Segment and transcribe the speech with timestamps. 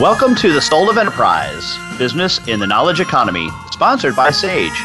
[0.00, 4.78] Welcome to the Soul of Enterprise, Business in the Knowledge Economy, sponsored by SAGE,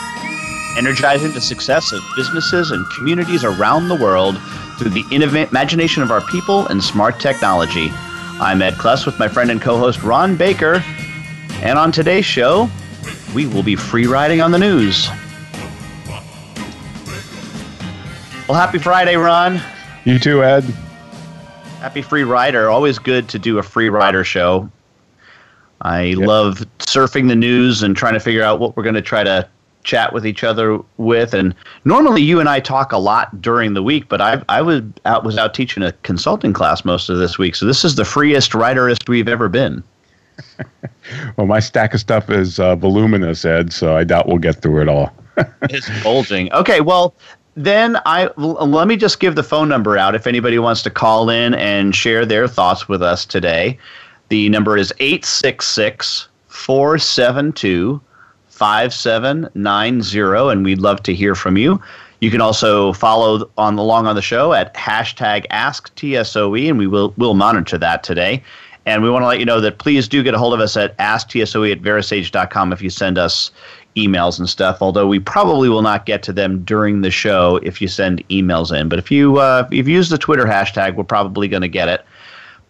[0.77, 4.39] energizing the success of businesses and communities around the world
[4.79, 7.89] through the imagination of our people and smart technology.
[8.39, 10.81] I'm Ed Kless with my friend and co host Ron Baker,
[11.55, 12.69] and on today's show,
[13.35, 15.09] we will be free riding on the news.
[18.47, 19.59] Well, happy Friday, Ron.
[20.05, 20.63] You too, Ed.
[21.81, 22.69] Happy Free Rider.
[22.69, 24.71] Always good to do a Free Rider show.
[25.81, 26.27] I yep.
[26.27, 29.47] love surfing the news and trying to figure out what we're going to try to
[29.83, 31.33] chat with each other with.
[31.33, 34.81] And normally, you and I talk a lot during the week, but I I was
[35.05, 38.05] out was out teaching a consulting class most of this week, so this is the
[38.05, 39.83] freest writerist we've ever been.
[41.37, 44.81] well, my stack of stuff is uh, voluminous, Ed, so I doubt we'll get through
[44.81, 45.13] it all.
[45.63, 46.51] it's bulging.
[46.53, 47.13] Okay, well.
[47.57, 51.29] Then I let me just give the phone number out if anybody wants to call
[51.29, 53.77] in and share their thoughts with us today.
[54.31, 57.99] The number is 866 472
[58.47, 61.81] 5790, and we'd love to hear from you.
[62.21, 67.13] You can also follow on along on the show at hashtag AskTSOE, and we will
[67.17, 68.41] will monitor that today.
[68.85, 70.77] And we want to let you know that please do get a hold of us
[70.77, 73.51] at asktsoe at verasage.com if you send us
[73.97, 74.81] emails and stuff.
[74.81, 78.73] Although we probably will not get to them during the show if you send emails
[78.73, 78.87] in.
[78.87, 81.89] But if you uh, if you use the Twitter hashtag, we're probably going to get
[81.89, 82.05] it.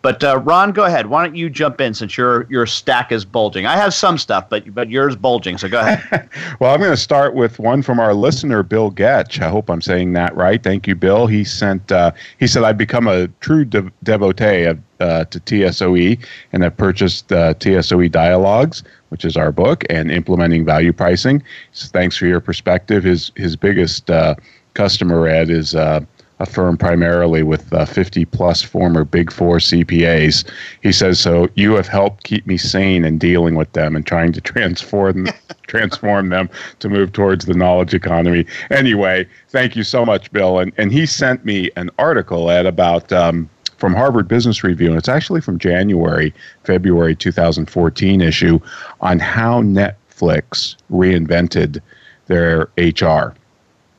[0.01, 1.07] But uh, Ron, go ahead.
[1.07, 3.65] Why don't you jump in since your your stack is bulging?
[3.65, 5.57] I have some stuff, but but yours bulging.
[5.57, 6.29] So go ahead.
[6.59, 9.41] well, I'm going to start with one from our listener, Bill Getch.
[9.41, 10.61] I hope I'm saying that right.
[10.61, 11.27] Thank you, Bill.
[11.27, 11.91] He sent.
[11.91, 16.17] Uh, he said I've become a true de- devotee of, uh, to TSOE,
[16.51, 21.43] and I've purchased uh, TSOE Dialogues, which is our book, and implementing value pricing.
[21.73, 23.03] So thanks for your perspective.
[23.03, 24.33] His his biggest uh,
[24.73, 26.01] customer Ed is uh,
[26.41, 30.43] a firm primarily with uh, 50 plus former Big Four CPAs.
[30.81, 34.33] He says, "So you have helped keep me sane in dealing with them and trying
[34.33, 35.27] to transform
[35.67, 40.57] transform them to move towards the knowledge economy." Anyway, thank you so much, Bill.
[40.57, 43.11] And and he sent me an article at about.
[43.13, 46.31] Um, from Harvard Business Review, and it's actually from January,
[46.65, 48.59] February 2014 issue
[48.99, 51.81] on how Netflix reinvented
[52.27, 53.33] their HR.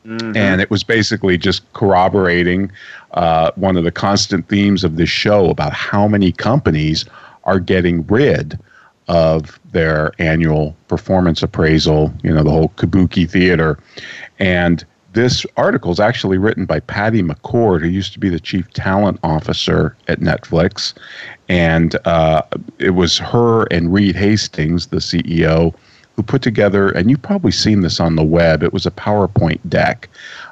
[0.07, 0.37] Mm-hmm.
[0.37, 2.73] And it was basically just corroborating
[3.13, 7.05] uh, one of the constant themes of this show about how many companies
[7.45, 8.59] are getting rid
[9.09, 13.79] of their annual performance appraisal, you know, the whole kabuki theater.
[14.39, 18.71] And this article is actually written by Patty McCord, who used to be the chief
[18.73, 20.95] talent officer at Netflix.
[21.49, 22.43] And uh,
[22.79, 25.75] it was her and Reed Hastings, the CEO,
[26.17, 29.61] who put together, and you've probably seen this on the web, it was a PowerPoint
[29.69, 30.09] deck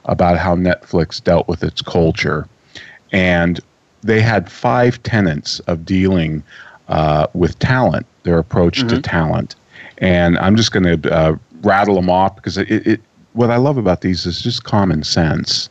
[0.07, 2.49] about how Netflix dealt with its culture.
[3.13, 3.61] And
[4.03, 6.43] they had five tenets of dealing
[6.89, 8.89] uh, with talent, their approach mm-hmm.
[8.89, 9.55] to talent.
[9.99, 13.01] And I'm just going to uh, rattle them off because it, it,
[13.35, 15.69] what I love about these is just common sense.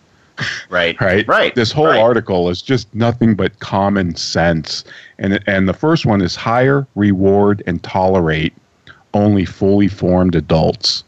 [0.69, 1.00] Right.
[1.01, 1.27] right.
[1.27, 1.53] Right.
[1.53, 2.00] This whole right.
[2.00, 4.85] article is just nothing but common sense.
[5.17, 8.53] And and the first one is hire, reward, and tolerate
[9.13, 11.03] only fully formed adults.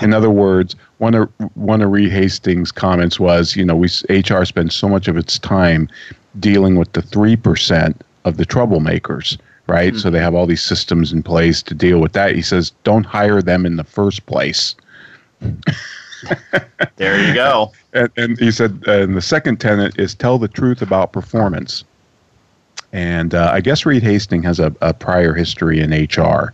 [0.00, 4.44] In other words, one of one of Reed Hastings' comments was, you know, we HR
[4.44, 5.88] spends so much of its time
[6.38, 9.92] dealing with the three percent of the troublemakers, right?
[9.92, 10.00] Mm-hmm.
[10.00, 12.34] So they have all these systems in place to deal with that.
[12.34, 14.74] He says, don't hire them in the first place.
[16.96, 17.72] there you go.
[17.92, 21.82] And, and he said, uh, and the second tenet is tell the truth about performance.
[22.92, 26.52] And uh, I guess Reed Hastings has a, a prior history in HR.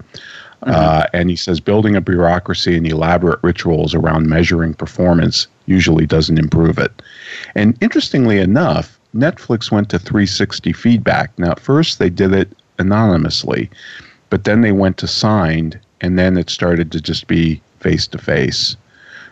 [0.63, 0.73] Mm-hmm.
[0.75, 6.39] Uh, and he says building a bureaucracy and elaborate rituals around measuring performance usually doesn't
[6.39, 7.03] improve it.
[7.55, 11.37] And interestingly enough, Netflix went to 360 feedback.
[11.39, 13.71] Now, at first they did it anonymously,
[14.31, 18.19] but then they went to signed, and then it started to just be face to
[18.19, 18.77] face.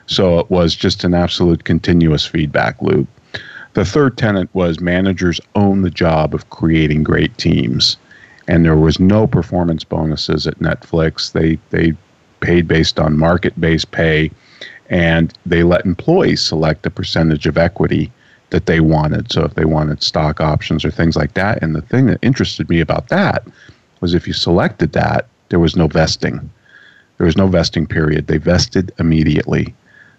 [0.06, 3.08] So it was just an absolute continuous feedback loop.
[3.74, 7.96] The third tenet was managers own the job of creating great teams.
[8.46, 11.32] And there was no performance bonuses at Netflix.
[11.32, 11.94] They they
[12.40, 14.30] paid based on market based pay
[14.90, 18.12] and they let employees select a percentage of equity
[18.50, 19.32] that they wanted.
[19.32, 21.62] So if they wanted stock options or things like that.
[21.62, 23.46] And the thing that interested me about that
[24.00, 26.50] was if you selected that, there was no vesting.
[27.16, 28.26] There was no vesting period.
[28.26, 29.74] They vested immediately.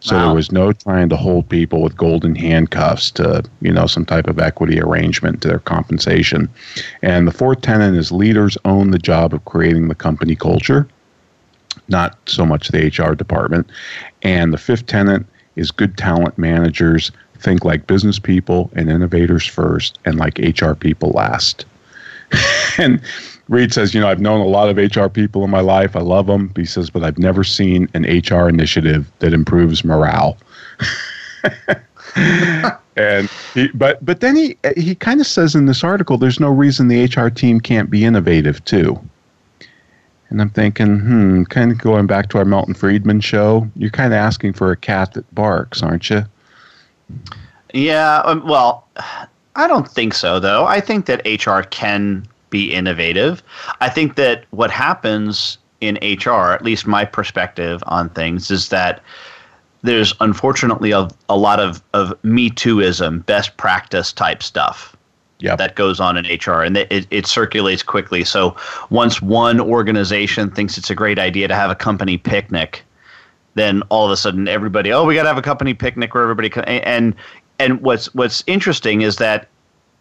[0.06, 0.25] So wow.
[0.28, 4.28] there was no trying to hold people with golden handcuffs to, you know, some type
[4.28, 6.48] of equity arrangement to their compensation.
[7.02, 10.88] And the fourth tenet is leaders own the job of creating the company culture,
[11.88, 13.68] not so much the HR department.
[14.22, 15.25] And the fifth tenet
[15.56, 21.13] is good talent managers think like business people and innovators first and like HR people
[21.13, 21.66] last.
[22.78, 23.02] and
[23.47, 25.95] Reed says, you know, I've known a lot of HR people in my life.
[25.95, 26.51] I love them.
[26.56, 30.38] He says, but I've never seen an HR initiative that improves morale.
[32.95, 36.50] and he, but but then he he kind of says in this article, there's no
[36.50, 39.00] reason the HR team can't be innovative too.
[40.30, 44.12] And I'm thinking, hmm, kind of going back to our Milton Friedman show, you're kind
[44.12, 46.24] of asking for a cat that barks, aren't you?
[47.74, 48.88] Yeah, um, well,
[49.56, 50.65] I don't think so, though.
[50.65, 53.44] I think that HR can be innovative.
[53.81, 59.02] I think that what happens in HR, at least my perspective on things, is that
[59.81, 64.96] there's unfortunately a, a lot of, of Me Tooism, best practice type stuff
[65.40, 65.57] yep.
[65.57, 68.24] that goes on in HR, and it, it circulates quickly.
[68.24, 68.56] So
[68.90, 72.86] once one organization thinks it's a great idea to have a company picnic,
[73.56, 76.24] then all of a sudden everybody, oh, we got to have a company picnic where
[76.24, 77.16] everybody can, and
[77.60, 79.50] and what's what's interesting is that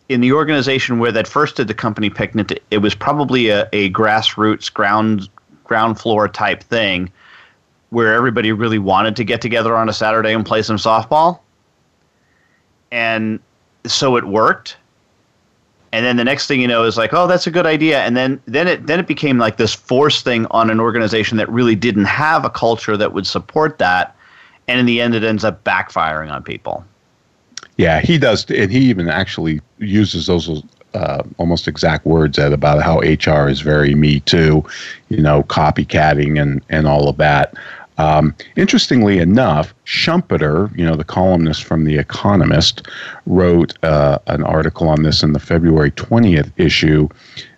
[0.09, 3.91] in the organization where that first did the company picnic, it was probably a, a
[3.91, 5.29] grassroots ground
[5.65, 7.11] ground floor type thing
[7.89, 11.39] where everybody really wanted to get together on a Saturday and play some softball.
[12.91, 13.41] And
[13.87, 14.77] so it worked.
[15.93, 18.01] And then the next thing you know is like, oh, that's a good idea.
[18.01, 21.49] And then then it then it became like this force thing on an organization that
[21.49, 24.15] really didn't have a culture that would support that.
[24.67, 26.85] And in the end, it ends up backfiring on people.
[27.77, 30.63] Yeah, he does, and he even actually uses those
[30.95, 34.65] uh, almost exact words at about how HR is very me too,
[35.09, 37.55] you know, copycatting and and all of that.
[37.97, 42.89] Um, interestingly enough, Schumpeter, you know, the columnist from The Economist,
[43.27, 47.09] wrote uh, an article on this in the February 20th issue,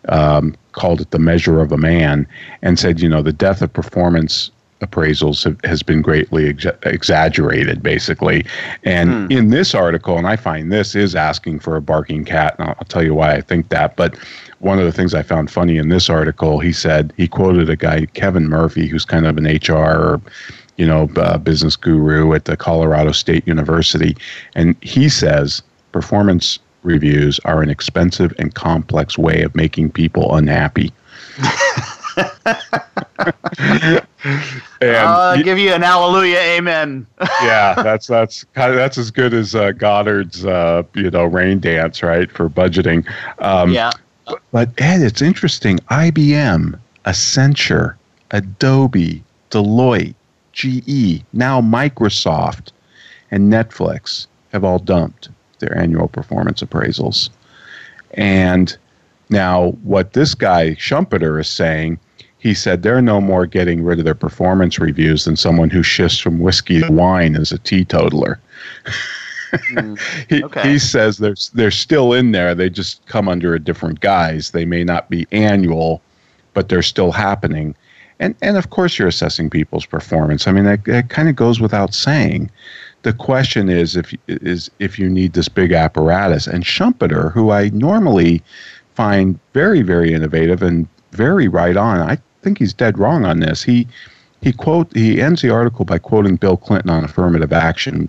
[0.08, 2.26] um, called it The Measure of a Man,
[2.60, 4.50] and said, you know, the death of performance
[4.80, 8.44] appraisals have, has been greatly ex- exaggerated, basically.
[8.84, 9.32] And hmm.
[9.32, 12.76] in this article, and I find this is asking for a barking cat, and I'll,
[12.78, 13.96] I'll, tell you why I think that.
[13.96, 14.16] But
[14.58, 17.76] one of the things I found funny in this article, he said he quoted a
[17.76, 20.20] guy, Kevin Murphy, who's kind of an HR or
[20.76, 24.14] you know, uh, business guru at the Colorado State University,
[24.54, 25.62] and he says
[25.92, 30.92] performance reviews are an expensive and complex way of making people unhappy.
[32.16, 34.06] and
[34.80, 37.06] I'll give you an hallelujah, amen.
[37.42, 42.30] yeah, that's that's that's as good as uh, Goddard's uh, you know rain dance, right,
[42.30, 43.06] for budgeting.
[43.40, 43.90] Um, yeah.
[44.26, 45.78] But, but Ed, it's interesting.
[45.90, 47.94] IBM, Accenture,
[48.32, 50.14] Adobe, Deloitte,
[50.52, 52.72] GE, now Microsoft,
[53.30, 57.30] and Netflix have all dumped their annual performance appraisals.
[58.12, 58.76] And
[59.28, 61.98] now, what this guy Schumpeter is saying
[62.46, 66.18] he said they're no more getting rid of their performance reviews than someone who shifts
[66.18, 68.38] from whiskey to wine as a teetotaler.
[69.52, 69.98] mm,
[70.62, 72.54] he, he says they're, they're still in there.
[72.54, 74.52] They just come under a different guise.
[74.52, 76.00] They may not be annual,
[76.54, 77.74] but they're still happening.
[78.20, 80.46] And, and of course, you're assessing people's performance.
[80.46, 82.48] I mean, that, that kind of goes without saying.
[83.02, 86.46] The question is if, is if you need this big apparatus.
[86.46, 88.40] And Schumpeter, who I normally
[88.94, 93.64] find very, very innovative and very right on, I think he's dead wrong on this.
[93.64, 93.88] He
[94.40, 98.08] he quote he ends the article by quoting Bill Clinton on affirmative action.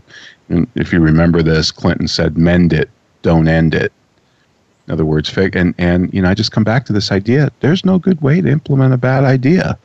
[0.49, 2.87] And if you remember this, Clinton said, "Mend it,
[3.23, 3.91] don't end it."
[4.85, 7.51] In other words, and and you know, I just come back to this idea.
[7.61, 9.75] There's no good way to implement a bad idea.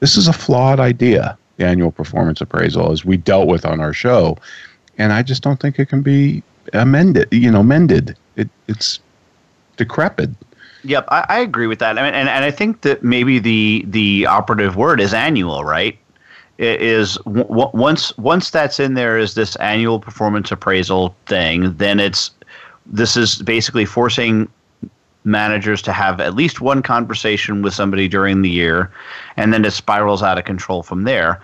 [0.00, 1.38] This is a flawed idea.
[1.58, 4.36] The annual performance appraisal, as we dealt with on our show,
[4.98, 7.28] and I just don't think it can be amended.
[7.30, 8.16] You know, mended.
[8.34, 8.98] It it's
[9.76, 10.30] decrepit.
[10.84, 11.98] Yep, I, I agree with that.
[11.98, 15.98] I mean, and, and I think that maybe the the operative word is annual, right?
[16.58, 22.00] It is w- once once that's in there is this annual performance appraisal thing, then
[22.00, 22.30] it's
[22.86, 24.48] this is basically forcing
[25.24, 28.90] managers to have at least one conversation with somebody during the year,
[29.36, 31.40] and then it spirals out of control from there.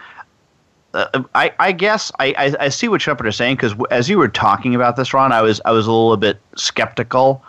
[0.95, 4.17] Uh, I, I, guess I, I, I, see what Shepard is saying because as you
[4.17, 7.45] were talking about this, Ron, I was I was a little bit skeptical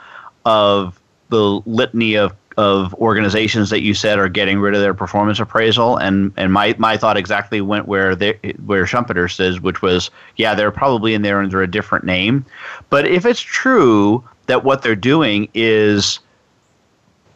[0.45, 5.39] of the litany of of organizations that you said are getting rid of their performance
[5.39, 8.33] appraisal, and and my, my thought exactly went where they,
[8.65, 12.43] where Schumpeter says, which was, yeah, they're probably in there under a different name,
[12.89, 16.19] but if it's true that what they're doing is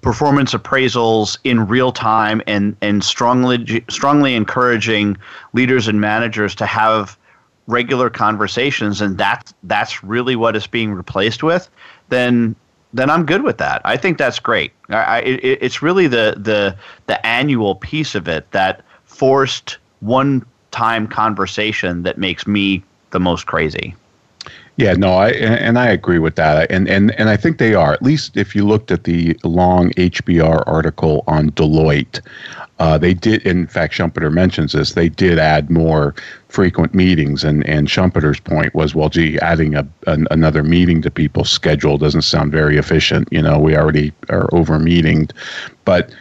[0.02, 5.16] performance appraisals in real time and and strongly strongly encouraging
[5.54, 7.18] leaders and managers to have
[7.68, 11.70] regular conversations and that's that's really what it's being replaced with
[12.10, 12.56] then
[12.94, 13.82] then I'm good with that.
[13.86, 14.74] I think that's great.
[14.90, 16.76] I, I, it, it's really the the
[17.08, 23.46] the annual piece of it that forced one time conversation that makes me the most
[23.46, 23.96] crazy.
[24.78, 27.94] Yeah, no, I and I agree with that, and and and I think they are.
[27.94, 32.22] At least if you looked at the long HBR article on Deloitte,
[32.80, 33.46] uh, they did.
[33.46, 34.94] In fact, Schumpeter mentions this.
[34.94, 36.16] They did add more
[36.48, 41.12] frequent meetings, and and Schumpeter's point was, well, gee, adding a an, another meeting to
[41.12, 43.28] people's schedule doesn't sound very efficient.
[43.30, 45.34] You know, we already are over meetinged,
[45.86, 46.12] but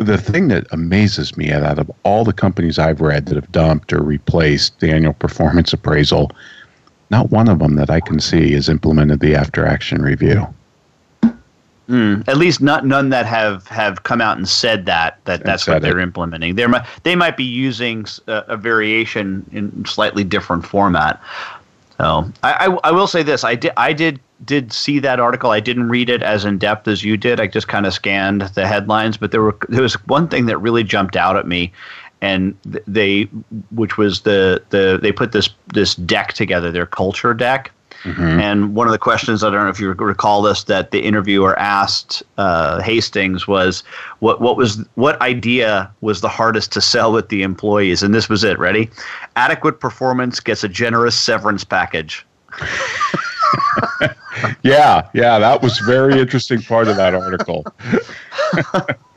[0.00, 3.92] the thing that amazes me out of all the companies I've read that have dumped
[3.92, 6.32] or replaced the annual performance appraisal
[7.10, 10.46] not one of them that I can see has implemented the after action review.
[11.88, 15.66] Mm, at least not none that have, have come out and said that that that's
[15.66, 16.02] what they're it.
[16.02, 16.54] implementing.
[16.54, 21.18] They might they might be using a, a, variation in slightly different format.
[21.96, 25.50] So I, I, I will say this: I did I did did see that article.
[25.50, 27.40] I didn't read it as in depth as you did.
[27.40, 30.58] I just kind of scanned the headlines, but there were there was one thing that
[30.58, 31.72] really jumped out at me,
[32.20, 32.56] and
[32.86, 33.24] they
[33.70, 37.72] which was the the they put this this deck together their culture deck.
[38.04, 38.38] Mm-hmm.
[38.38, 41.58] and one of the questions i don't know if you recall this that the interviewer
[41.58, 43.82] asked uh, hastings was
[44.20, 48.04] what what was what idea was the hardest to sell with the employees?
[48.04, 48.56] And this was it.
[48.56, 48.88] Ready?
[49.34, 52.24] Adequate performance gets a generous severance package.
[54.62, 57.64] Yeah yeah that was very interesting part of that article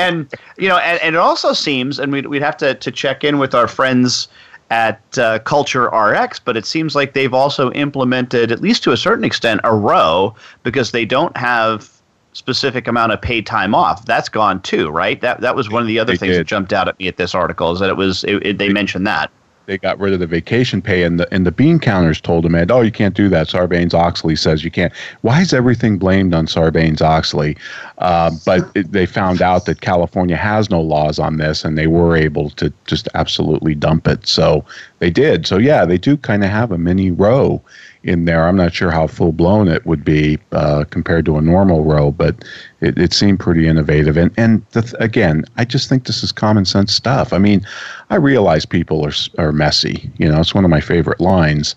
[0.00, 3.24] and you know, and, and, it also seems, and we'd, we'd have to, to check
[3.24, 4.28] in with our friends
[4.70, 8.96] at uh, Culture RX, but it seems like they've also implemented, at least to a
[8.96, 11.90] certain extent, a ROWE because they don't have
[12.32, 14.04] specific amount of paid time off.
[14.06, 15.20] That's gone too, right?
[15.20, 16.40] That that was one of the other they things did.
[16.40, 18.68] that jumped out at me at this article is that it was it, it, they
[18.68, 19.30] mentioned that
[19.70, 22.56] they got rid of the vacation pay, and the and the bean counters told them,
[22.56, 24.92] "Oh, you can't do that." Sarbanes Oxley says you can't.
[25.20, 27.56] Why is everything blamed on Sarbanes Oxley?
[27.98, 31.86] Uh, but it, they found out that California has no laws on this, and they
[31.86, 34.26] were able to just absolutely dump it.
[34.26, 34.64] So
[35.00, 35.46] they did.
[35.46, 37.60] So yeah, they do kind of have a mini ROWE
[38.04, 38.46] in there.
[38.46, 42.12] I'm not sure how full blown it would be uh, compared to a normal ROWE,
[42.12, 42.44] but
[42.80, 44.16] it, it seemed pretty innovative.
[44.16, 47.32] And and th- again, I just think this is common sense stuff.
[47.32, 47.66] I mean,
[48.10, 50.10] I realize people are are messy.
[50.18, 51.74] You know, it's one of my favorite lines.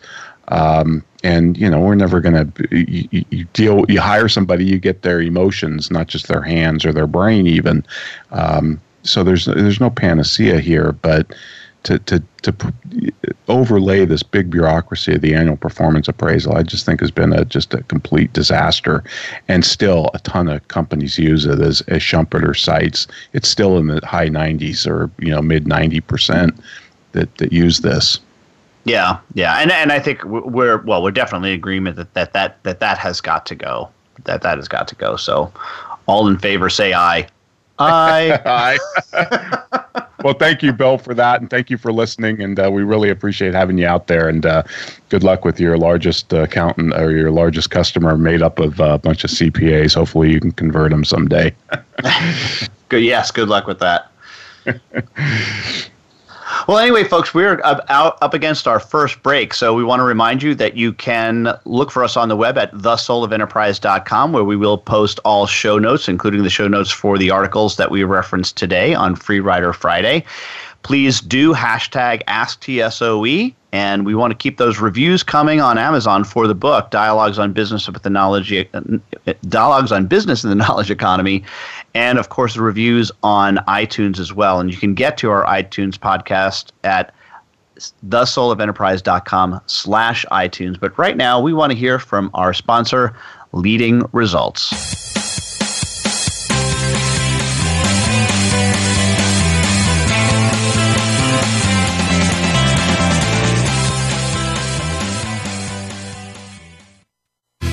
[0.50, 3.86] Um, and you know, we're never going to you, you, deal.
[3.88, 7.86] You hire somebody, you get their emotions, not just their hands or their brain, even.
[8.32, 11.34] Um, so there's there's no panacea here, but
[11.84, 12.54] to to to
[13.48, 17.46] overlay this big bureaucracy of the annual performance appraisal, I just think has been a
[17.46, 19.04] just a complete disaster.
[19.48, 23.08] And still, a ton of companies use it as as Schumpeter cites.
[23.34, 26.60] It's still in the high 90s or you know mid 90 percent
[27.12, 28.20] that that use this.
[28.86, 32.64] Yeah, yeah, and and I think we're well, we're definitely in agreement that that that
[32.64, 33.90] that, that has got to go.
[34.26, 35.16] That that has got to go.
[35.16, 35.52] So,
[36.06, 37.28] all in favor, say aye.
[37.80, 38.40] Aye.
[39.14, 39.80] Aye.
[40.24, 42.42] well, thank you, Bill, for that, and thank you for listening.
[42.42, 44.30] And uh, we really appreciate having you out there.
[44.30, 44.64] And uh,
[45.10, 48.98] good luck with your largest uh, accountant or your largest customer, made up of a
[48.98, 49.96] bunch of CPAs.
[49.96, 51.54] Hopefully, you can convert them someday.
[52.90, 53.04] good.
[53.04, 53.32] Yes.
[53.32, 54.12] Good luck with that.
[56.68, 60.42] Well, anyway, folks, we're out up against our first break, so we want to remind
[60.42, 64.78] you that you can look for us on the web at thesoulofenterprise.com, where we will
[64.78, 68.94] post all show notes, including the show notes for the articles that we referenced today
[68.94, 70.24] on Free Rider Friday.
[70.84, 76.46] Please do hashtag AskTSOE and we want to keep those reviews coming on Amazon for
[76.46, 78.82] the book Dialogues on Business with the Knowledge uh,
[79.48, 81.44] Dialogues on Business in the Knowledge Economy
[81.94, 85.44] and of course the reviews on iTunes as well and you can get to our
[85.46, 87.14] iTunes podcast at
[88.08, 93.16] thesoulofenterprise.com slash iTunes but right now we want to hear from our sponsor
[93.54, 95.13] Leading Results.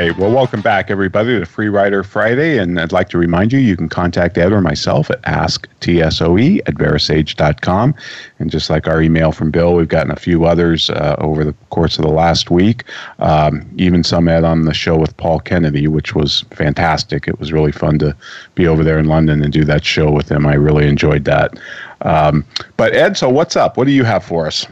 [0.00, 0.16] Right.
[0.18, 2.58] Well, welcome back, everybody, to Free Rider Friday.
[2.58, 6.74] And I'd like to remind you, you can contact Ed or myself at asktsoe at
[6.74, 7.94] verasage.com.
[8.38, 11.54] And just like our email from Bill, we've gotten a few others uh, over the
[11.70, 12.84] course of the last week.
[13.20, 17.26] Um, even some Ed on the show with Paul Kennedy, which was fantastic.
[17.26, 18.14] It was really fun to
[18.54, 20.46] be over there in London and do that show with him.
[20.46, 21.58] I really enjoyed that.
[22.02, 22.44] Um,
[22.76, 23.76] but Ed, so what's up?
[23.76, 24.66] What do you have for us?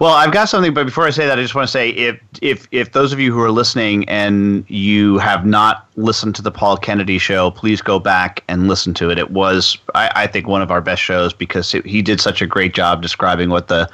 [0.00, 2.20] Well, I've got something, but before I say that, I just want to say if
[2.40, 6.50] if if those of you who are listening and you have not listened to the
[6.50, 9.18] Paul Kennedy show, please go back and listen to it.
[9.18, 12.42] It was, I, I think, one of our best shows because it, he did such
[12.42, 13.88] a great job describing what the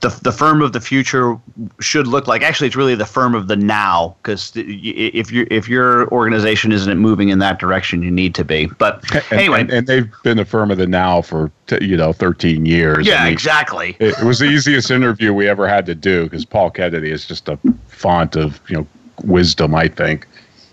[0.00, 1.38] the, the firm of the future
[1.80, 2.42] should look like.
[2.42, 6.98] Actually, it's really the firm of the now because if you if your organization isn't
[6.98, 8.66] moving in that direction, you need to be.
[8.66, 12.12] But and, anyway, and, and, they've been the firm of the now for you know
[12.12, 13.06] 13 years.
[13.06, 13.96] Yeah, I mean, exactly.
[14.00, 17.26] It, it was the easiest interview we ever had to do because Paul Kennedy is
[17.26, 17.58] just a
[17.88, 18.86] font of you know
[19.24, 20.26] wisdom, I think.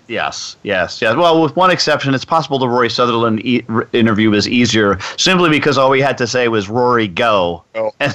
[0.07, 1.15] Yes, yes, yes.
[1.15, 5.77] Well, with one exception, it's possible the Rory Sutherland e- interview was easier simply because
[5.77, 7.91] all we had to say was "Rory, go." Oh.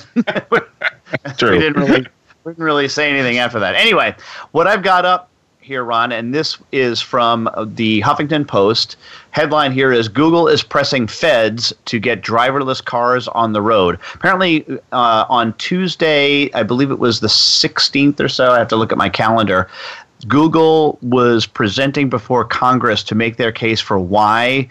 [1.36, 1.50] True.
[1.50, 2.06] we didn't really
[2.44, 3.74] we didn't really say anything after that.
[3.74, 4.14] Anyway,
[4.52, 5.28] what I've got up
[5.62, 8.96] here, Ron, and this is from the Huffington Post.
[9.30, 13.98] Headline here is Google is pressing feds to get driverless cars on the road.
[14.14, 18.76] Apparently, uh, on Tuesday, I believe it was the 16th or so, I have to
[18.76, 19.68] look at my calendar,
[20.28, 24.68] Google was presenting before Congress to make their case for why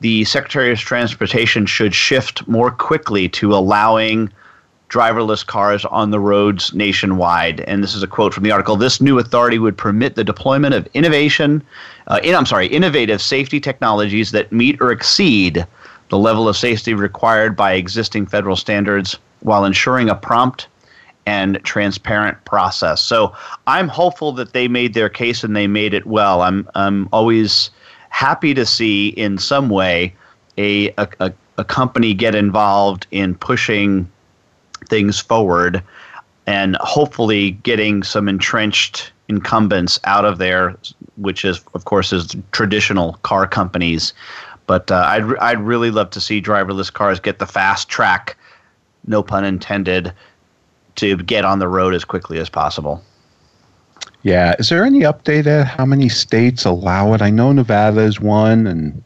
[0.00, 4.30] the Secretary of Transportation should shift more quickly to allowing
[4.88, 7.60] driverless cars on the roads nationwide.
[7.60, 8.76] And this is a quote from the article.
[8.76, 11.62] This new authority would permit the deployment of innovation,
[12.06, 15.66] uh, in, I'm sorry, innovative safety technologies that meet or exceed
[16.08, 20.68] the level of safety required by existing federal standards while ensuring a prompt
[21.26, 23.00] and transparent process.
[23.02, 23.34] So
[23.66, 26.42] I'm hopeful that they made their case and they made it well.
[26.42, 27.70] I'm I'm always
[28.10, 30.14] happy to see in some way
[30.56, 34.10] a a, a company get involved in pushing
[34.88, 35.82] things forward
[36.46, 40.76] and hopefully getting some entrenched incumbents out of there,
[41.16, 44.12] which is of course is traditional car companies.
[44.66, 48.36] But uh, I'd I'd really love to see driverless cars get the fast track,
[49.06, 50.12] no pun intended,
[50.96, 53.02] to get on the road as quickly as possible.
[54.22, 54.54] Yeah.
[54.58, 57.22] Is there any update at how many states allow it?
[57.22, 59.02] I know Nevada is one and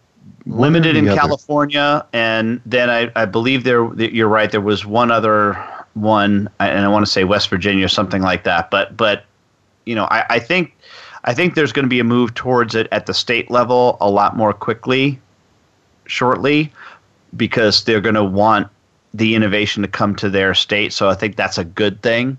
[0.47, 1.07] limited in?
[1.07, 3.93] California, and then I, I believe there.
[3.95, 4.51] You're right.
[4.51, 5.55] There was one other
[5.95, 8.71] one, and I want to say West Virginia or something like that.
[8.71, 9.25] But but
[9.85, 10.75] you know, I, I think
[11.25, 14.11] I think there's going to be a move towards it at the state level a
[14.11, 15.21] lot more quickly,
[16.07, 16.73] shortly,
[17.37, 18.69] because they're going to want
[19.15, 20.93] the innovation to come to their state.
[20.93, 22.37] So I think that's a good thing.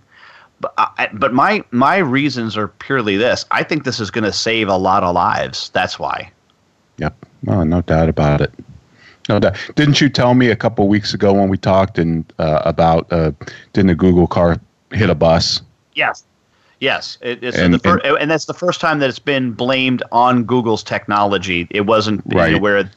[0.60, 3.46] But I, but my my reasons are purely this.
[3.52, 5.70] I think this is going to save a lot of lives.
[5.74, 6.32] That's why.
[6.98, 7.16] Yep.
[7.44, 8.54] Well, no doubt about it.
[9.28, 9.58] No doubt.
[9.76, 13.32] Didn't you tell me a couple weeks ago when we talked and uh, about uh,
[13.74, 14.58] didn't a Google car
[14.92, 15.62] hit a bus?
[15.96, 16.24] Yes.
[16.80, 20.02] Yes, it, it's And- the fir- and, that's the first time that it's been blamed
[20.12, 21.68] on Google's technology.
[21.70, 22.62] It wasn't you know, Right.
[22.62, 22.90] where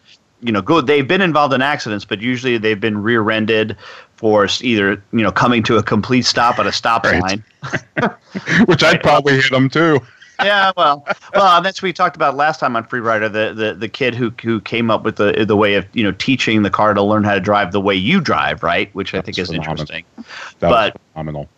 [0.44, 3.76] you know go, they've been involved in accidents, but usually they've been rear-ended
[4.16, 7.40] for either you know coming to a complete stop at a stop Right.
[7.62, 8.14] sign.
[8.66, 10.00] Which I'd probably hit them too.
[10.42, 13.28] yeah, well, well, that's what we talked about last time on Free Rider.
[13.28, 16.12] The, the the kid who who came up with the the way of you know
[16.12, 18.92] teaching the car to learn how to drive the way you drive, right?
[18.94, 19.72] Which I think is phenomenal.
[19.72, 20.04] interesting.
[20.58, 21.48] That But- phenomenal.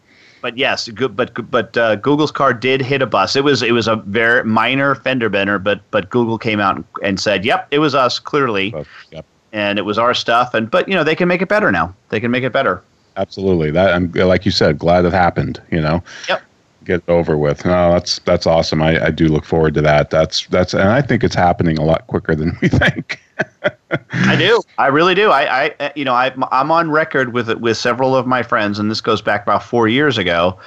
[0.46, 3.34] But yes, good, but but uh, Google's car did hit a bus.
[3.34, 7.18] It was it was a very minor fender bender, but but Google came out and
[7.18, 8.72] said, "Yep, it was us clearly,
[9.10, 9.26] yep.
[9.52, 11.92] and it was our stuff." And but you know they can make it better now.
[12.10, 12.80] They can make it better.
[13.16, 13.72] Absolutely.
[13.72, 15.60] That I'm like you said, glad it happened.
[15.72, 16.00] You know.
[16.28, 16.42] Yep.
[16.84, 17.64] Get it over with.
[17.64, 18.82] No, that's that's awesome.
[18.82, 20.10] I, I do look forward to that.
[20.10, 23.20] That's that's and I think it's happening a lot quicker than we think.
[23.90, 24.62] I do.
[24.78, 25.30] I really do.
[25.30, 28.90] I, I you know, I, I'm on record with with several of my friends, and
[28.90, 30.58] this goes back about four years ago.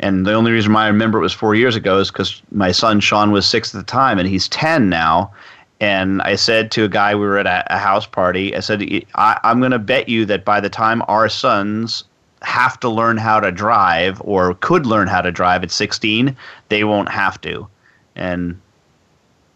[0.00, 2.70] And the only reason why I remember it was four years ago is because my
[2.70, 5.32] son Sean was six at the time, and he's ten now.
[5.80, 8.54] And I said to a guy, we were at a, a house party.
[8.54, 8.82] I said,
[9.14, 12.04] I, I'm going to bet you that by the time our sons
[12.42, 16.36] have to learn how to drive or could learn how to drive at 16,
[16.68, 17.68] they won't have to.
[18.16, 18.60] And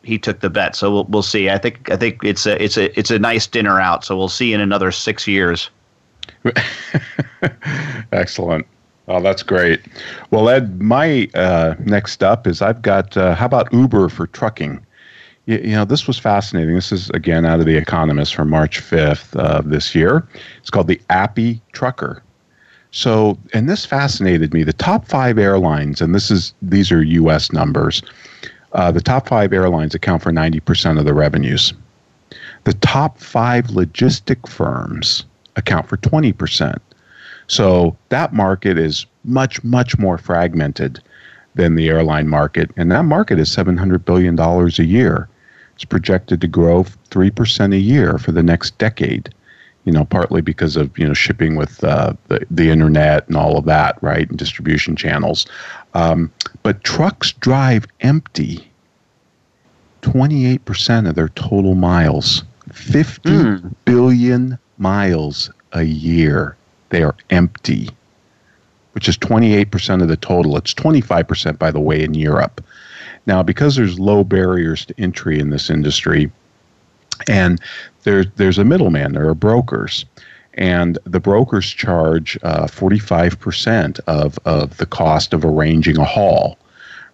[0.03, 0.77] he took the bet.
[0.77, 1.51] So we'll we'll see.
[1.51, 4.05] I think I think it's a it's a it's a nice dinner out.
[4.05, 5.71] So we'll see in another six years.
[8.13, 8.67] Excellent.
[9.09, 9.81] Oh, that's great.
[10.31, 14.85] Well, Ed, my uh, next up is I've got uh, how about Uber for trucking?
[15.47, 16.75] You, you know, this was fascinating.
[16.75, 20.27] This is again out of The Economist from March 5th of this year.
[20.61, 22.23] It's called the Appy Trucker.
[22.93, 24.63] So, and this fascinated me.
[24.63, 27.51] The top five airlines, and this is these are U.S.
[27.51, 28.03] numbers.
[28.73, 31.75] Uh, the top five airlines account for 90% of the revenues.
[32.65, 35.25] The top five logistic firms
[35.57, 36.79] account for 20%.
[37.49, 41.03] So that market is much, much more fragmented
[41.55, 42.71] than the airline market.
[42.77, 45.29] And that market is $700 billion a year.
[45.75, 49.35] It's projected to grow 3% a year for the next decade,
[49.85, 53.59] you know, partly because of, you know, shipping with uh, the, the internet and all
[53.59, 55.47] of that, right, and distribution channels.
[55.95, 56.31] Um,
[56.63, 58.69] but trucks drive empty
[60.03, 63.31] 28% of their total miles, fifty
[63.85, 66.57] billion miles a year.
[66.91, 67.89] They are empty,
[68.93, 70.57] which is 28% of the total.
[70.57, 72.63] It's 25%, by the way, in Europe.
[73.27, 76.31] Now, because there's low barriers to entry in this industry,
[77.29, 77.61] and
[78.05, 79.13] there's there's a middleman.
[79.13, 80.05] There are brokers,
[80.55, 86.59] and the brokers charge uh, 45% of of the cost of arranging a haul,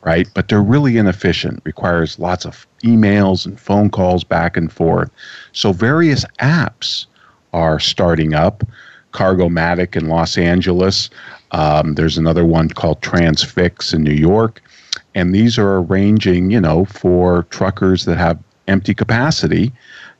[0.03, 0.29] right?
[0.35, 1.61] But they're really inefficient.
[1.65, 5.11] Requires lots of emails and phone calls back and forth.
[5.53, 7.07] So various apps
[7.53, 8.65] are starting up.
[9.13, 11.09] Cargomatic in Los Angeles.
[11.53, 14.61] Um, there's another one called Transfix in New York,
[15.15, 19.73] and these are arranging, you know, for truckers that have empty capacity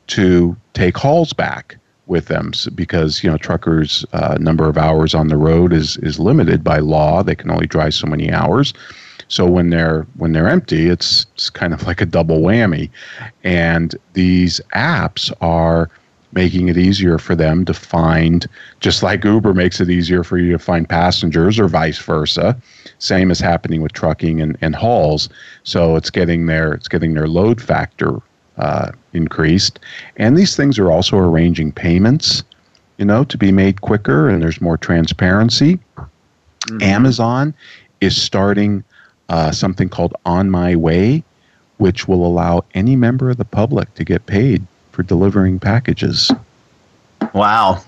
[0.07, 5.27] to take hauls back with them because you know truckers uh, number of hours on
[5.27, 7.23] the road is is limited by law.
[7.23, 8.73] They can only drive so many hours.
[9.27, 12.89] So when they're when they're empty it's, it's kind of like a double whammy.
[13.43, 15.89] And these apps are
[16.31, 18.47] making it easier for them to find
[18.79, 22.59] just like uber makes it easier for you to find passengers or vice versa.
[22.99, 25.29] Same is happening with trucking and, and hauls.
[25.63, 28.19] So it's getting their it's getting their load factor
[28.59, 29.79] uh, increased.
[30.17, 32.43] And these things are also arranging payments
[32.99, 35.79] you know to be made quicker and there's more transparency.
[36.81, 37.55] Amazon
[38.01, 38.83] is starting
[39.29, 41.23] uh, something called on my way
[41.77, 46.29] which will allow any member of the public to get paid for delivering packages.
[47.33, 47.81] Wow.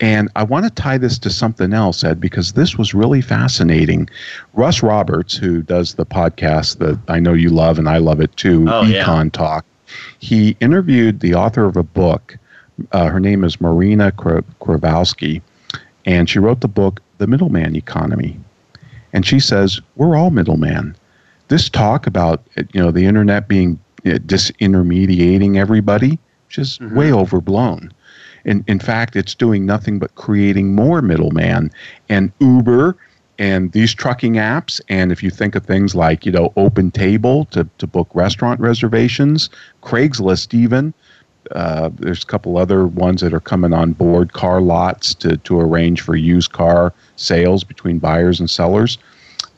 [0.00, 4.08] And I want to tie this to something else, Ed, because this was really fascinating.
[4.52, 8.36] Russ Roberts, who does the podcast that I know you love and I love it
[8.36, 9.02] too, Oh, yeah.
[9.04, 9.64] Econ Talk,
[10.18, 12.36] he interviewed the author of a book.
[12.92, 15.40] Uh, her name is Marina Kra- Krakovsky,
[16.04, 18.38] and she wrote the book, The Middleman Economy.
[19.14, 20.94] And she says, We're all middlemen.
[21.48, 22.42] This talk about
[22.74, 27.92] you know the internet being uh, disintermediating everybody, which is way overblown.
[28.46, 31.70] In, in fact, it's doing nothing but creating more middleman.
[32.08, 32.96] And Uber
[33.38, 37.44] and these trucking apps, and if you think of things like, you know, Open Table
[37.46, 39.50] to, to book restaurant reservations,
[39.82, 40.94] Craigslist even,
[41.50, 45.60] uh, there's a couple other ones that are coming on board, car lots to, to
[45.60, 48.96] arrange for used car sales between buyers and sellers.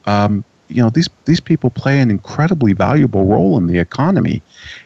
[0.07, 4.43] Um, you know, these, these people play an incredibly valuable role in the economy.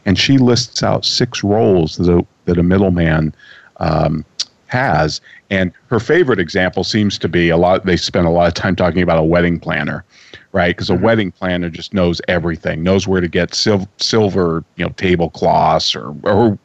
[0.06, 3.34] And she lists out six roles that that a middleman
[3.82, 4.24] um,
[4.72, 5.20] has.
[5.50, 7.84] And her favorite example seems to be a lot.
[7.84, 10.02] They spend a lot of time talking about a wedding planner,
[10.52, 10.74] right?
[10.74, 11.04] Because a mm-hmm.
[11.04, 16.14] wedding planner just knows everything, knows where to get sil- silver, you know, tablecloths or
[16.22, 16.58] or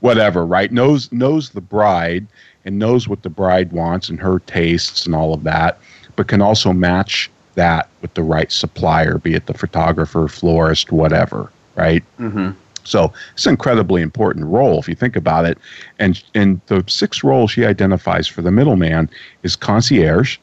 [0.00, 0.70] whatever, right?
[0.70, 2.26] Knows knows the bride
[2.66, 5.78] and knows what the bride wants and her tastes and all of that,
[6.16, 11.50] but can also match that with the right supplier, be it the photographer, florist, whatever,
[11.76, 12.02] right?
[12.18, 12.50] Mm-hmm.
[12.84, 15.58] So it's an incredibly important role if you think about it.
[15.98, 19.10] And and the six roles she identifies for the middleman
[19.42, 20.38] is concierge,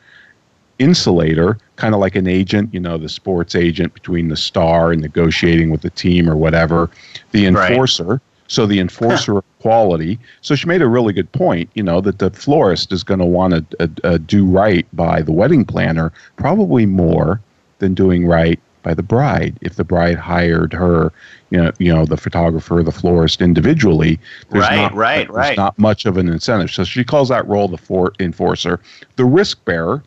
[0.80, 5.02] insulator, kind of like an agent, you know, the sports agent between the star and
[5.02, 6.90] negotiating with the team or whatever,
[7.32, 8.04] the enforcer.
[8.04, 8.20] Right.
[8.48, 10.20] So the enforcer of quality.
[10.42, 13.26] So she made a really good point, you know, that the florist is going to
[13.26, 17.40] want to uh, uh, do right by the wedding planner probably more
[17.80, 19.58] than doing right by the bride.
[19.62, 21.12] If the bride hired her,
[21.50, 25.58] you know, you know, the photographer, the florist individually, there's right, not, right, there's right.
[25.58, 26.72] not much of an incentive.
[26.72, 28.80] So she calls that role the for enforcer.
[29.16, 30.04] The risk bearer,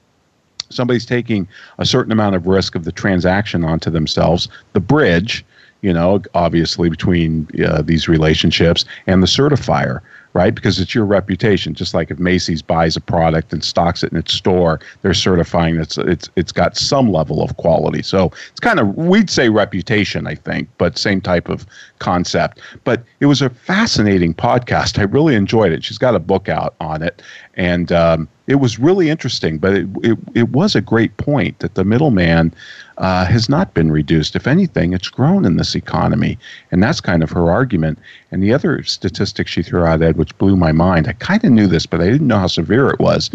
[0.70, 1.46] somebody's taking
[1.78, 4.48] a certain amount of risk of the transaction onto themselves.
[4.72, 5.44] The bridge,
[5.82, 10.00] you know, obviously between uh, these relationships, and the certifier
[10.34, 10.54] right?
[10.54, 11.74] Because it's your reputation.
[11.74, 15.76] Just like if Macy's buys a product and stocks it in its store, they're certifying
[15.76, 18.02] it's it's it's got some level of quality.
[18.02, 21.66] So it's kind of we'd say reputation, I think, but same type of
[22.00, 22.60] concept.
[22.82, 24.98] But it was a fascinating podcast.
[24.98, 25.84] I really enjoyed it.
[25.84, 27.22] She's got a book out on it,
[27.56, 29.58] and um, it was really interesting.
[29.58, 32.52] But it, it it was a great point that the middleman
[32.98, 34.36] uh, has not been reduced.
[34.36, 36.38] If anything, it's grown in this economy.
[36.70, 37.98] And that's kind of her argument.
[38.30, 41.52] And the other statistic she threw out, Ed, which blew my mind, I kind of
[41.52, 43.30] knew this, but I didn't know how severe it was.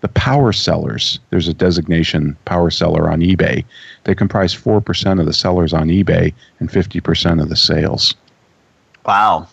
[0.00, 3.64] The power sellers, there's a designation power seller on eBay.
[4.04, 8.14] They comprise 4% of the sellers on eBay and 50% of the sales.
[9.06, 9.48] Wow.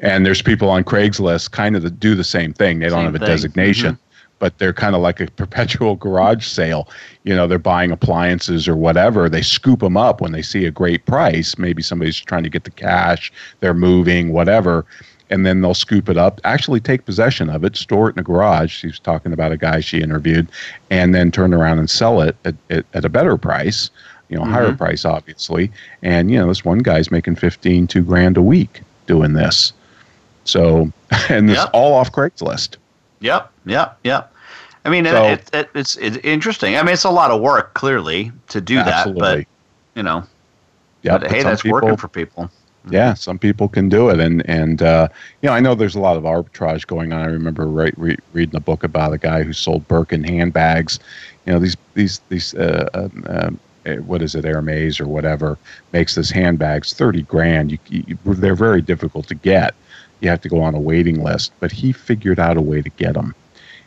[0.00, 2.78] And there's people on Craigslist kind of that do the same thing.
[2.78, 3.28] They don't have a thing.
[3.28, 3.94] designation.
[3.94, 4.02] Mm-hmm
[4.38, 6.88] but they're kind of like a perpetual garage sale.
[7.24, 9.28] You know, they're buying appliances or whatever.
[9.28, 11.58] They scoop them up when they see a great price.
[11.58, 14.86] Maybe somebody's trying to get the cash, they're moving, whatever.
[15.30, 18.22] And then they'll scoop it up, actually take possession of it, store it in a
[18.22, 18.72] garage.
[18.72, 20.48] She's talking about a guy she interviewed,
[20.88, 23.90] and then turn around and sell it at, at, at a better price,
[24.30, 24.52] you know, mm-hmm.
[24.52, 25.70] higher price, obviously.
[26.02, 29.74] And, you know, this one guy's making 15, two grand a week doing this.
[30.48, 30.90] So,
[31.28, 31.70] and this yep.
[31.72, 32.76] all off Craigslist.
[33.20, 34.32] Yep, yep, yep.
[34.84, 36.76] I mean, so, it, it, it's it's interesting.
[36.76, 39.20] I mean, it's a lot of work, clearly, to do absolutely.
[39.20, 39.36] that.
[39.36, 40.24] But you know,
[41.02, 41.18] yeah.
[41.28, 42.50] Hey, that's people, working for people.
[42.88, 45.08] Yeah, some people can do it, and and uh,
[45.42, 47.20] you know, I know there's a lot of arbitrage going on.
[47.20, 50.98] I remember re- re- reading a book about a guy who sold Birkin handbags.
[51.44, 55.58] You know, these these these uh, um, um eh, what is it, Hermes or whatever,
[55.92, 57.72] makes this handbags thirty grand.
[57.72, 59.74] You, you, they're very difficult to get
[60.20, 61.52] you have to go on a waiting list.
[61.60, 63.34] But he figured out a way to get them,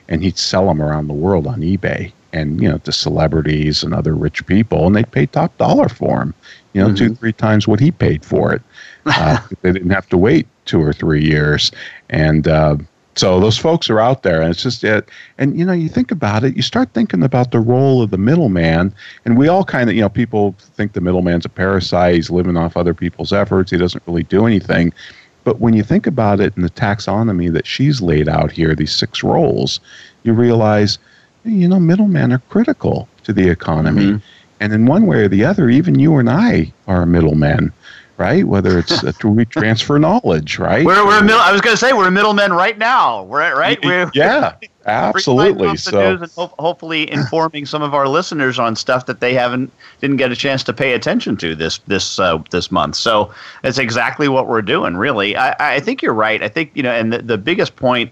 [0.10, 3.94] and he'd sell them around the world on eBay, and you know to celebrities and
[3.94, 6.34] other rich people, and they'd pay top dollar for them.
[6.74, 6.96] You know, mm-hmm.
[6.96, 8.62] two three times what he paid for it.
[9.06, 11.72] Uh, they didn't have to wait two or three years,
[12.10, 12.48] and.
[12.48, 12.78] Uh,
[13.15, 15.10] so those folks are out there, and it's just it.
[15.38, 18.17] And you know, you think about it, you start thinking about the role of the
[18.17, 18.94] middleman,
[19.26, 22.15] and we all kind of, you know, people think the middleman's a parasite.
[22.15, 23.72] He's living off other people's efforts.
[23.72, 24.94] He doesn't really do anything.
[25.43, 28.93] But when you think about it in the taxonomy that she's laid out here, these
[28.93, 29.80] six roles,
[30.23, 30.99] you realize,
[31.43, 34.06] you know, middlemen are critical to the economy.
[34.06, 34.17] Mm-hmm.
[34.60, 37.73] And in one way or the other, even you and I are middlemen
[38.21, 38.45] right?
[38.45, 40.86] Whether it's uh, we transfer knowledge, right?
[40.86, 43.23] We're, we're middle, I was going to say we're a middlemen right now.
[43.23, 43.84] We're right.
[43.84, 44.53] We're, yeah,
[44.86, 45.75] absolutely.
[45.77, 50.31] So ho- hopefully informing some of our listeners on stuff that they haven't didn't get
[50.31, 52.95] a chance to pay attention to this this uh, this month.
[52.95, 54.95] So it's exactly what we're doing.
[54.95, 56.43] Really, I, I think you're right.
[56.43, 58.12] I think you know, and the, the biggest point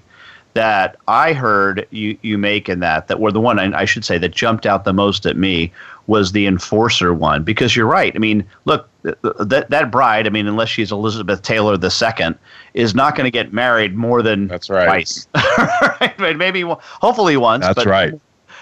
[0.55, 4.03] that I heard you, you make in that, that were the one I, I should
[4.03, 5.71] say that jumped out the most at me
[6.07, 8.11] was the enforcer one because you're right.
[8.15, 10.27] I mean, look, that that bride.
[10.27, 12.37] I mean, unless she's Elizabeth Taylor the second,
[12.73, 14.85] is not going to get married more than that's right.
[14.85, 15.27] twice.
[15.99, 16.37] right?
[16.37, 17.65] Maybe, hopefully once.
[17.65, 18.13] That's right.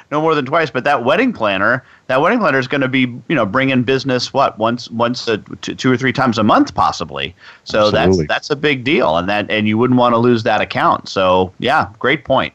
[0.09, 0.69] No more than twice.
[0.69, 4.31] But that wedding planner, that wedding planner is going to be, you know, bringing business
[4.31, 7.35] what once, once, a, two or three times a month, possibly.
[7.65, 8.25] So Absolutely.
[8.25, 11.09] that's that's a big deal, and that and you wouldn't want to lose that account.
[11.09, 12.53] So yeah, great point.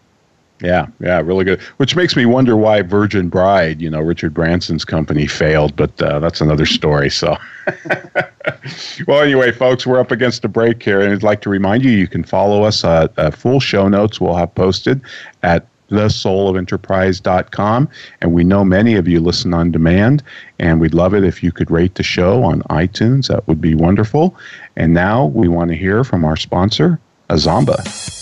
[0.62, 1.60] Yeah, yeah, really good.
[1.78, 6.20] Which makes me wonder why Virgin Bride, you know, Richard Branson's company failed, but uh,
[6.20, 7.10] that's another story.
[7.10, 7.36] So,
[9.08, 11.90] well, anyway, folks, we're up against a break here, and I'd like to remind you
[11.90, 12.84] you can follow us.
[12.84, 15.00] Uh, uh, full show notes we'll have posted
[15.42, 17.88] at thesoulofenterprise.com.
[18.20, 20.22] And we know many of you listen on demand,
[20.58, 23.28] and we'd love it if you could rate the show on iTunes.
[23.28, 24.36] That would be wonderful.
[24.76, 26.98] And now we want to hear from our sponsor,
[27.28, 28.21] Azamba.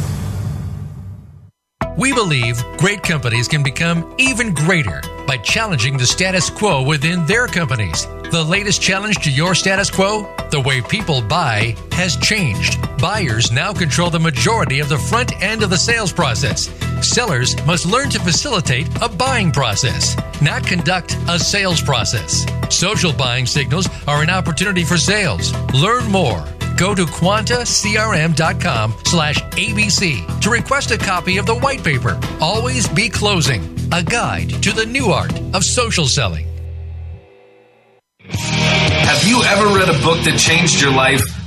[2.01, 7.45] We believe great companies can become even greater by challenging the status quo within their
[7.45, 8.07] companies.
[8.31, 10.23] The latest challenge to your status quo?
[10.49, 12.79] The way people buy has changed.
[12.97, 16.71] Buyers now control the majority of the front end of the sales process.
[17.07, 22.47] Sellers must learn to facilitate a buying process, not conduct a sales process.
[22.75, 25.53] Social buying signals are an opportunity for sales.
[25.71, 26.43] Learn more
[26.77, 33.09] go to quantacrm.com slash abc to request a copy of the white paper always be
[33.09, 36.47] closing a guide to the new art of social selling.
[38.29, 41.40] Have you ever read a book that changed your life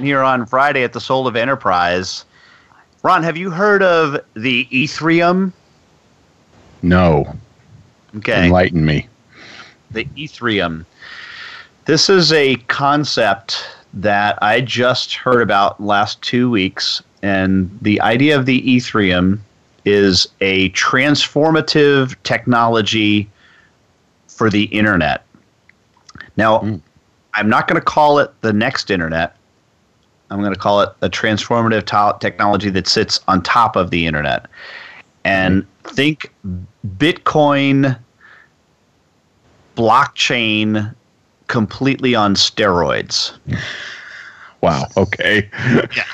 [0.00, 2.24] And here on Friday at the Soul of Enterprise.
[3.02, 5.52] Ron, have you heard of the Ethereum?
[6.80, 7.36] No.
[8.16, 8.46] Okay.
[8.46, 9.06] Enlighten me.
[9.90, 10.86] The Ethereum.
[11.84, 18.38] This is a concept that I just heard about last two weeks, and the idea
[18.38, 19.38] of the Ethereum
[19.84, 23.28] is a transformative technology
[24.28, 25.26] for the internet.
[26.38, 26.80] Now, mm.
[27.34, 29.36] I'm not going to call it the next internet.
[30.30, 34.06] I'm going to call it a transformative t- technology that sits on top of the
[34.06, 34.46] internet.
[35.24, 36.32] And think
[36.96, 37.98] Bitcoin
[39.76, 40.94] blockchain
[41.48, 43.36] completely on steroids.
[44.60, 44.86] Wow.
[44.96, 45.48] Okay.
[45.96, 46.04] yeah.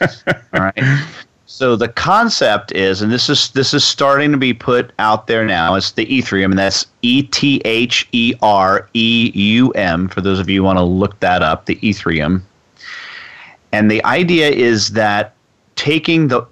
[0.54, 1.06] All right.
[1.46, 5.44] So the concept is, and this is this is starting to be put out there
[5.44, 5.74] now.
[5.74, 10.08] It's the Ethereum, and that's E T H E R E U M.
[10.08, 12.42] For those of you who want to look that up, the Ethereum.
[13.72, 15.34] And the idea is that
[15.76, 16.42] taking the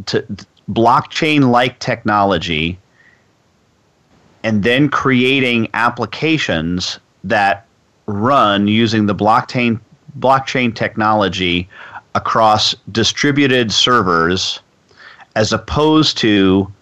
[0.71, 2.79] blockchain like technology
[4.43, 7.67] and then creating applications that
[8.07, 9.81] run using the blockchain
[10.19, 11.69] blockchain technology
[12.15, 14.61] across distributed servers
[15.35, 16.73] as opposed to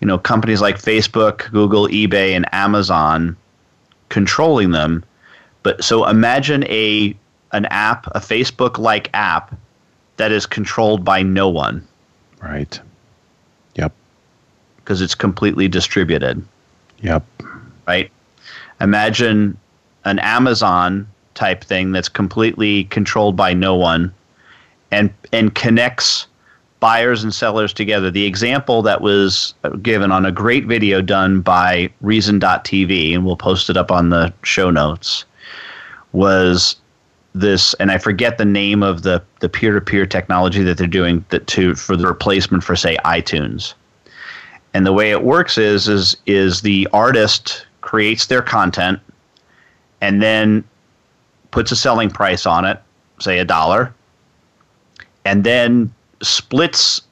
[0.00, 3.36] you know companies like Facebook, Google, eBay and Amazon
[4.08, 5.04] controlling them.
[5.62, 7.14] But so imagine a
[7.52, 9.54] an app, a Facebook like app
[10.20, 11.86] that is controlled by no one.
[12.42, 12.78] Right.
[13.76, 13.90] Yep.
[14.76, 16.44] Because it's completely distributed.
[17.00, 17.24] Yep.
[17.88, 18.10] Right.
[18.82, 19.56] Imagine
[20.04, 24.12] an Amazon type thing that's completely controlled by no one
[24.90, 26.26] and and connects
[26.80, 28.10] buyers and sellers together.
[28.10, 33.70] The example that was given on a great video done by reason.tv and we'll post
[33.70, 35.24] it up on the show notes
[36.12, 36.76] was
[37.34, 40.86] this and I forget the name of the the peer to peer technology that they're
[40.86, 43.74] doing that to for the replacement for say iTunes.
[44.74, 49.00] And the way it works is is is the artist creates their content
[50.00, 50.64] and then
[51.50, 52.80] puts a selling price on it,
[53.20, 53.92] say a dollar,
[55.24, 57.02] and then splits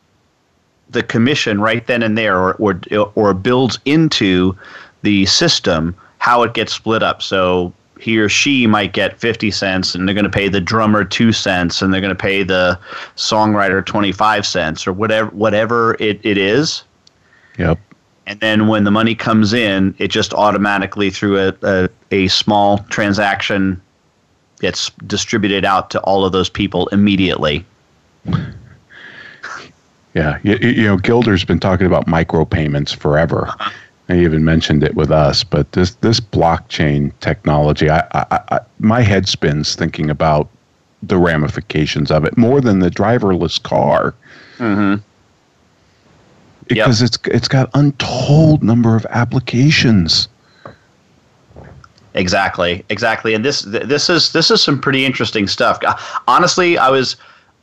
[0.90, 4.56] the commission right then and there or or, or builds into
[5.02, 7.22] the system how it gets split up.
[7.22, 11.04] So he or she might get 50 cents and they're going to pay the drummer
[11.04, 12.78] 2 cents and they're going to pay the
[13.16, 16.84] songwriter 25 cents or whatever whatever it, it is
[17.58, 17.78] yep
[18.26, 22.78] And then when the money comes in, it just automatically through a, a, a small
[22.90, 23.80] transaction
[24.60, 27.64] gets distributed out to all of those people immediately.
[30.14, 33.48] Yeah, you, you know, Gilder's been talking about micropayments forever.
[33.48, 33.70] Uh-huh.
[34.08, 39.02] I even mentioned it with us, but this this blockchain technology, I, I, I, my
[39.02, 40.48] head spins thinking about
[41.02, 44.14] the ramifications of it more than the driverless car.
[44.58, 45.02] Mm-hmm.
[46.66, 47.06] Because yep.
[47.08, 50.28] it's it's got untold number of applications.
[52.14, 55.78] Exactly, exactly, and this this is this is some pretty interesting stuff.
[56.26, 57.16] Honestly, I was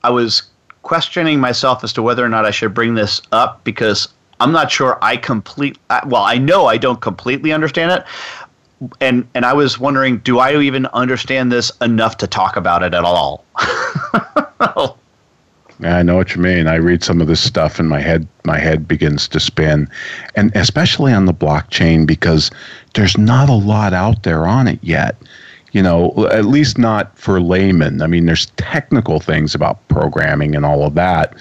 [0.04, 0.43] I was
[0.84, 4.08] questioning myself as to whether or not I should bring this up because
[4.40, 5.78] I'm not sure I complete.
[6.08, 8.04] Well, I know I don't completely understand it,
[9.00, 12.94] and and I was wondering, do I even understand this enough to talk about it
[12.94, 13.46] at all?
[15.80, 16.68] yeah, I know what you mean.
[16.68, 19.88] I read some of this stuff, and my head my head begins to spin,
[20.36, 22.52] and especially on the blockchain because
[22.94, 25.16] there's not a lot out there on it yet.
[25.72, 28.02] You know, at least not for laymen.
[28.02, 31.36] I mean, there's technical things about programming and all of that,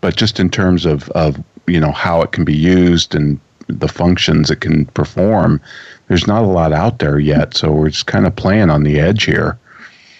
[0.00, 3.38] but just in terms of of you know how it can be used and
[3.68, 5.60] the functions it can perform
[6.08, 9.00] there's not a lot out there yet so we're just kind of playing on the
[9.00, 9.58] edge here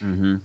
[0.00, 0.36] mm-hmm.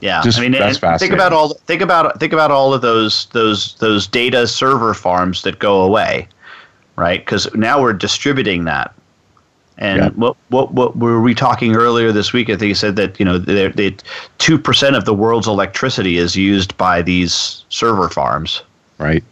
[0.00, 0.52] yeah just, i mean
[0.98, 5.42] think about all think about think about all of those those those data server farms
[5.42, 6.26] that go away
[6.96, 8.94] right because now we're distributing that
[9.76, 10.08] and yeah.
[10.10, 12.48] what, what what were we talking earlier this week?
[12.48, 13.44] I think you said that you know
[14.38, 18.62] two percent of the world's electricity is used by these server farms.
[18.98, 19.24] Right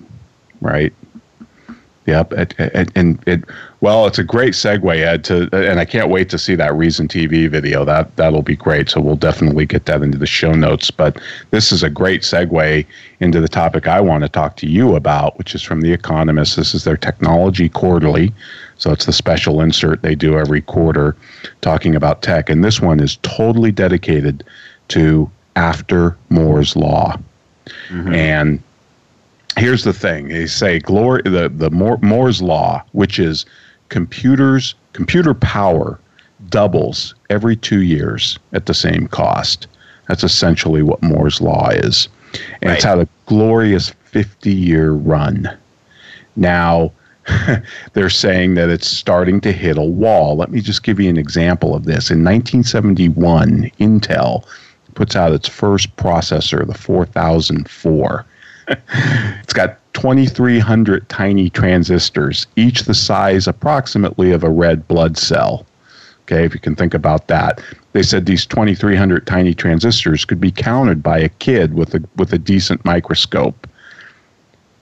[0.62, 0.92] right?
[2.06, 3.44] Yep, and, and, and it
[3.80, 5.24] well, it's a great segue, Ed.
[5.24, 7.84] To and I can't wait to see that Reason TV video.
[7.84, 8.88] That that'll be great.
[8.88, 10.90] So we'll definitely get that into the show notes.
[10.90, 12.84] But this is a great segue
[13.20, 16.56] into the topic I want to talk to you about, which is from The Economist.
[16.56, 18.32] This is their technology quarterly,
[18.78, 21.14] so it's the special insert they do every quarter,
[21.60, 22.50] talking about tech.
[22.50, 24.42] And this one is totally dedicated
[24.88, 27.16] to after Moore's law,
[27.88, 28.12] mm-hmm.
[28.12, 28.62] and
[29.56, 30.28] here's the thing.
[30.28, 33.46] They say glory the, the moore's law which is
[33.88, 35.98] computers computer power
[36.48, 39.66] doubles every two years at the same cost.
[40.08, 42.08] That's essentially what moore's law is.
[42.60, 42.74] And right.
[42.74, 45.56] it's had a glorious 50 year run.
[46.36, 46.92] Now
[47.92, 50.36] they're saying that it's starting to hit a wall.
[50.36, 52.10] Let me just give you an example of this.
[52.10, 54.44] In 1971 intel
[54.94, 58.26] puts out its first processor the 4004
[59.42, 65.64] it's got 2,300 tiny transistors, each the size approximately of a red blood cell.
[66.22, 67.60] Okay, if you can think about that.
[67.92, 72.32] They said these 2,300 tiny transistors could be counted by a kid with a, with
[72.32, 73.68] a decent microscope.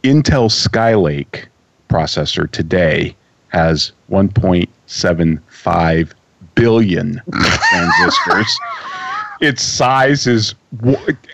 [0.04, 1.46] Intel Skylake
[1.88, 3.16] processor today
[3.48, 6.12] has 1.75
[6.54, 8.58] billion transistors
[9.40, 10.54] its size is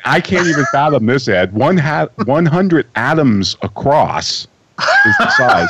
[0.05, 1.53] I can't even fathom this Ed.
[1.53, 4.47] One ha- 100 atoms across
[4.79, 5.69] is the size.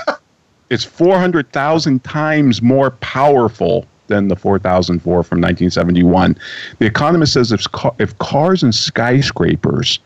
[0.71, 6.37] it's 400,000 times more powerful than the 4004 from 1971.
[6.79, 7.65] The Economist says if,
[7.99, 9.99] if cars and skyscrapers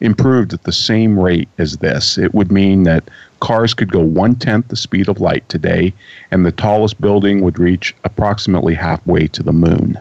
[0.00, 3.08] improved at the same rate as this, it would mean that
[3.40, 5.94] cars could go one tenth the speed of light today,
[6.30, 9.98] and the tallest building would reach approximately halfway to the moon.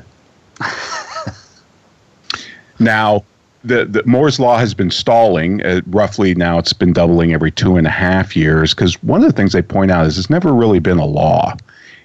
[2.79, 3.23] Now,
[3.63, 5.65] the, the Moore's law has been stalling.
[5.65, 8.73] Uh, roughly now, it's been doubling every two and a half years.
[8.73, 11.55] Because one of the things they point out is it's never really been a law;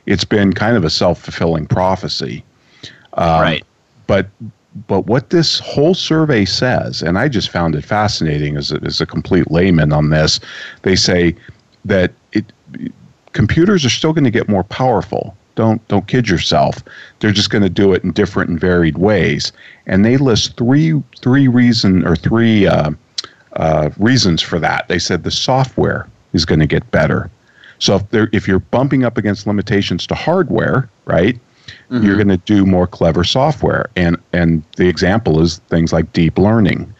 [0.07, 2.45] it's been kind of a self fulfilling prophecy.
[3.15, 3.65] Um, right.
[4.07, 4.29] But
[4.87, 9.01] but what this whole survey says, and I just found it fascinating as a, as
[9.01, 10.41] a complete layman on this,
[10.83, 11.35] they say
[11.85, 12.45] that it
[13.33, 16.83] computers are still going to get more powerful don't don't kid yourself.
[17.19, 19.53] They're just going to do it in different and varied ways.
[19.87, 22.93] And they list three three reason or three uh,
[23.53, 24.89] uh, reasons for that.
[24.89, 27.31] They said the software is going to get better.
[27.79, 31.39] So if if you're bumping up against limitations to hardware, right?
[31.91, 32.07] Mm-hmm.
[32.07, 33.91] You're going to do more clever software.
[33.97, 36.91] And and the example is things like deep learning,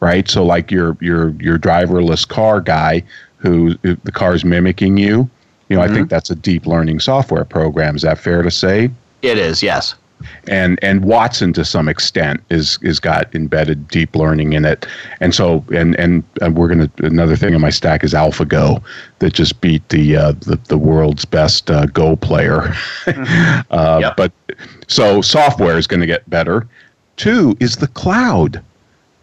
[0.00, 0.26] right?
[0.26, 3.02] So like your your your driverless car guy
[3.36, 5.28] who the car is mimicking you
[5.68, 5.90] you know, mm-hmm.
[5.90, 6.14] I think mm-hmm.
[6.14, 7.96] that's a deep learning software program.
[7.96, 8.90] Is that fair to say?
[9.22, 9.94] It is, yes.
[10.48, 14.86] And and Watson to some extent is is got embedded deep learning in it,
[15.20, 18.82] and so and and, and we're gonna another thing in my stack is AlphaGo
[19.18, 22.60] that just beat the uh, the, the world's best uh, Go player.
[23.04, 23.60] Mm-hmm.
[23.70, 24.16] uh, yep.
[24.16, 24.32] But
[24.86, 26.66] so software is going to get better.
[27.16, 28.62] Two is the cloud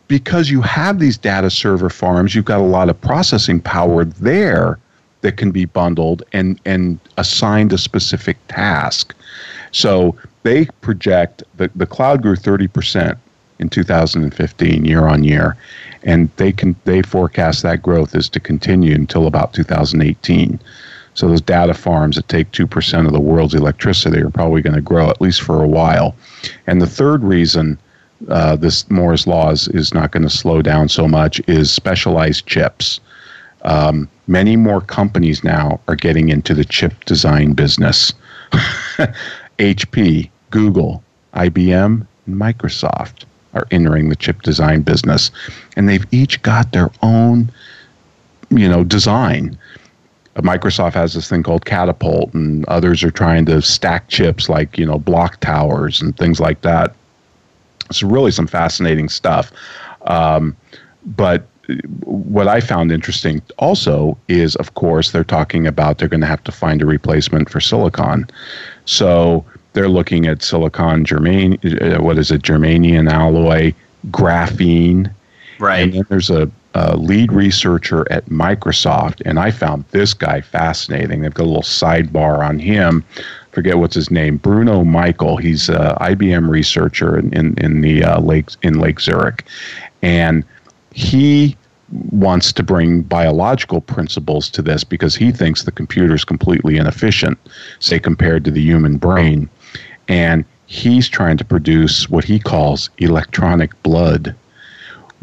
[0.08, 4.78] because you have these data server farms, you've got a lot of processing power there
[5.24, 9.16] that can be bundled and and assigned a specific task.
[9.72, 13.18] So they project that the cloud grew 30%
[13.60, 15.58] in 2015 year on year
[16.04, 20.60] and they can they forecast that growth is to continue until about 2018.
[21.16, 24.82] So those data farms that take 2% of the world's electricity are probably going to
[24.82, 26.16] grow at least for a while.
[26.66, 27.78] And the third reason
[28.30, 32.46] uh, this Moore's law is, is not going to slow down so much is specialized
[32.46, 33.00] chips.
[33.64, 38.14] Um, many more companies now are getting into the chip design business.
[39.60, 41.04] HP, Google,
[41.34, 45.32] IBM, and Microsoft are entering the chip design business,
[45.76, 47.52] and they've each got their own,
[48.50, 49.58] you know, design.
[50.38, 54.86] Microsoft has this thing called Catapult, and others are trying to stack chips like you
[54.86, 56.96] know block towers and things like that.
[57.90, 59.52] It's really some fascinating stuff.
[60.04, 60.56] Um,
[61.06, 61.46] but
[62.04, 66.44] what I found interesting also is, of course, they're talking about they're going to have
[66.44, 68.28] to find a replacement for silicon.
[68.86, 73.74] So they're looking at silicon germane, uh, what is it, germanium alloy,
[74.08, 75.12] graphene.
[75.60, 75.84] Right.
[75.84, 81.22] And then there's a, a, lead researcher at Microsoft, and I found this guy fascinating.
[81.22, 83.06] They've got a little sidebar on him.
[83.52, 85.38] Forget what's his name, Bruno Michael.
[85.38, 89.46] He's an IBM researcher in in, in the uh, Lake in Lake Zurich,
[90.02, 90.44] and
[90.94, 91.58] he
[92.12, 97.38] wants to bring biological principles to this because he thinks the computer is completely inefficient,
[97.80, 99.50] say compared to the human brain.
[100.08, 104.36] And he's trying to produce what he calls electronic blood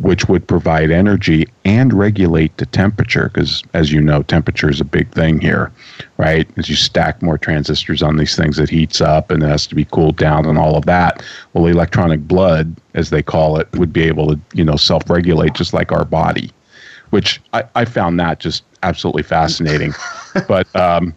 [0.00, 4.84] which would provide energy and regulate the temperature because as you know temperature is a
[4.84, 5.72] big thing here
[6.16, 6.48] right?
[6.56, 9.74] As you stack more transistors on these things it heats up and it has to
[9.74, 11.22] be cooled down and all of that.
[11.52, 15.72] Well electronic blood as they call it would be able to you know self-regulate just
[15.72, 16.50] like our body
[17.10, 19.92] which i, I found that just absolutely fascinating.
[20.46, 21.12] But um,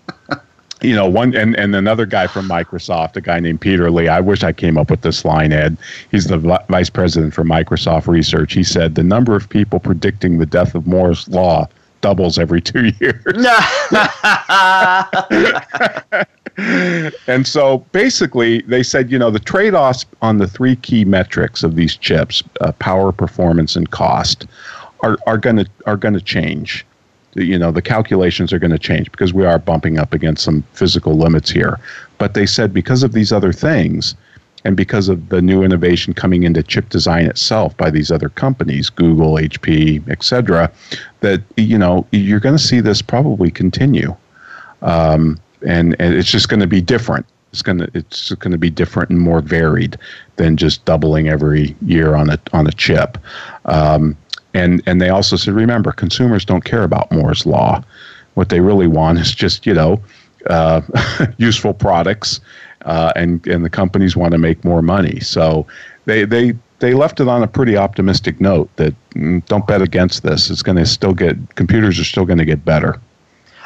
[0.83, 4.07] you know, one and, and another guy from Microsoft, a guy named Peter Lee.
[4.07, 5.77] I wish I came up with this line, Ed.
[6.11, 8.53] He's the vice president for Microsoft Research.
[8.53, 11.67] He said the number of people predicting the death of Moore's law
[12.01, 13.23] doubles every two years.
[17.27, 21.63] and so basically, they said, you know, the trade offs on the three key metrics
[21.63, 24.45] of these chips uh, power, performance, and cost
[25.01, 26.85] are, are going to are going to change
[27.35, 30.63] you know the calculations are going to change because we are bumping up against some
[30.73, 31.79] physical limits here.
[32.17, 34.15] But they said because of these other things
[34.65, 38.89] and because of the new innovation coming into chip design itself by these other companies
[38.89, 40.71] google hp etc
[41.19, 44.15] that you know you're going to see this probably continue.
[44.83, 47.25] Um, and, and it's just going to be different.
[47.51, 49.97] It's going to it's going to be different and more varied
[50.35, 53.17] than just doubling every year on a on a chip.
[53.65, 54.17] Um,
[54.53, 57.83] and and they also said, remember, consumers don't care about Moore's law.
[58.35, 60.01] What they really want is just you know
[60.49, 60.81] uh,
[61.37, 62.39] useful products,
[62.85, 65.19] uh, and and the companies want to make more money.
[65.19, 65.65] So
[66.05, 70.23] they they they left it on a pretty optimistic note that mm, don't bet against
[70.23, 70.49] this.
[70.49, 72.99] It's going to still get computers are still going to get better.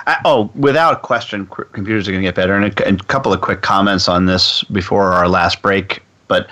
[0.05, 2.55] Uh, oh, without question, computers are going to get better.
[2.55, 6.01] And a, and a couple of quick comments on this before our last break.
[6.27, 6.47] But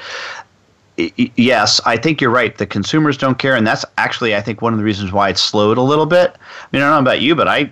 [0.98, 2.58] yes, I think you're right.
[2.58, 5.42] The consumers don't care, and that's actually I think one of the reasons why it's
[5.42, 6.36] slowed a little bit.
[6.36, 7.72] I mean, I don't know about you, but I,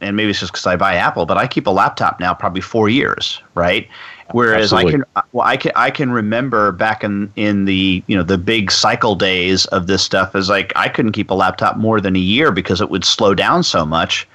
[0.00, 2.60] and maybe it's just because I buy Apple, but I keep a laptop now probably
[2.60, 3.88] four years, right?
[4.32, 4.88] Whereas Absolutely.
[4.88, 8.38] I can, well, I can, I can remember back in in the you know the
[8.38, 12.14] big cycle days of this stuff is like I couldn't keep a laptop more than
[12.14, 14.28] a year because it would slow down so much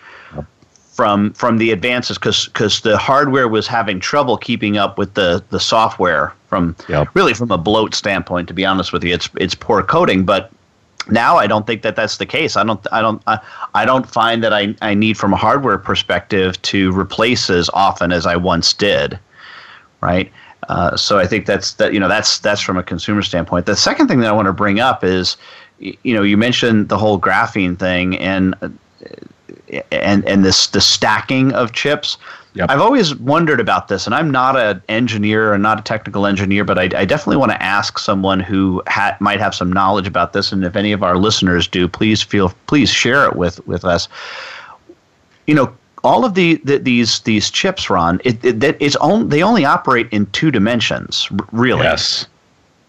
[0.93, 5.43] from from the advances because because the hardware was having trouble keeping up with the
[5.49, 7.07] the software from yep.
[7.15, 9.13] really from a bloat standpoint to be honest with you.
[9.13, 10.51] It's it's poor coding but
[11.09, 12.55] now I don't think that that's the case.
[12.55, 13.39] I don't I don't I,
[13.73, 18.11] I don't find that I, I need from a hardware perspective to replace as often
[18.11, 19.19] as I once did
[20.03, 20.31] right?
[20.69, 23.65] Uh, so I think that's that you know that's that's from a consumer standpoint.
[23.65, 25.37] The second thing that I want to bring up is
[25.79, 28.55] you know you mentioned the whole graphene thing and
[29.91, 32.17] and and this the stacking of chips.
[32.55, 32.69] Yep.
[32.69, 36.63] I've always wondered about this, and I'm not an engineer and not a technical engineer,
[36.63, 40.33] but I, I definitely want to ask someone who ha- might have some knowledge about
[40.33, 40.51] this.
[40.51, 44.07] And if any of our listeners do, please feel please share it with with us.
[45.47, 49.41] You know, all of the, the these these chips, Ron, it, it it's on, they
[49.41, 51.83] only operate in two dimensions, really.
[51.83, 52.27] Yes.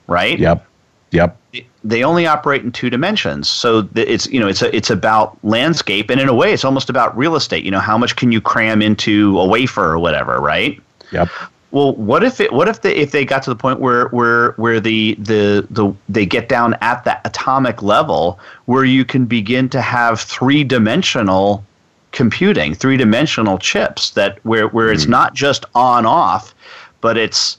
[0.07, 0.39] Right.
[0.39, 0.67] Yep.
[1.13, 1.41] Yep
[1.85, 3.49] they only operate in two dimensions.
[3.49, 6.89] So it's you know it's a, it's about landscape, and in a way, it's almost
[6.89, 7.65] about real estate.
[7.65, 10.81] You know, how much can you cram into a wafer or whatever, right?
[11.13, 11.29] Yep.
[11.71, 12.53] Well, what if it?
[12.53, 15.93] What if they if they got to the point where where where the the the
[16.09, 21.65] they get down at the atomic level where you can begin to have three dimensional
[22.13, 25.11] computing, three dimensional chips that where where it's hmm.
[25.11, 26.55] not just on off,
[27.01, 27.59] but it's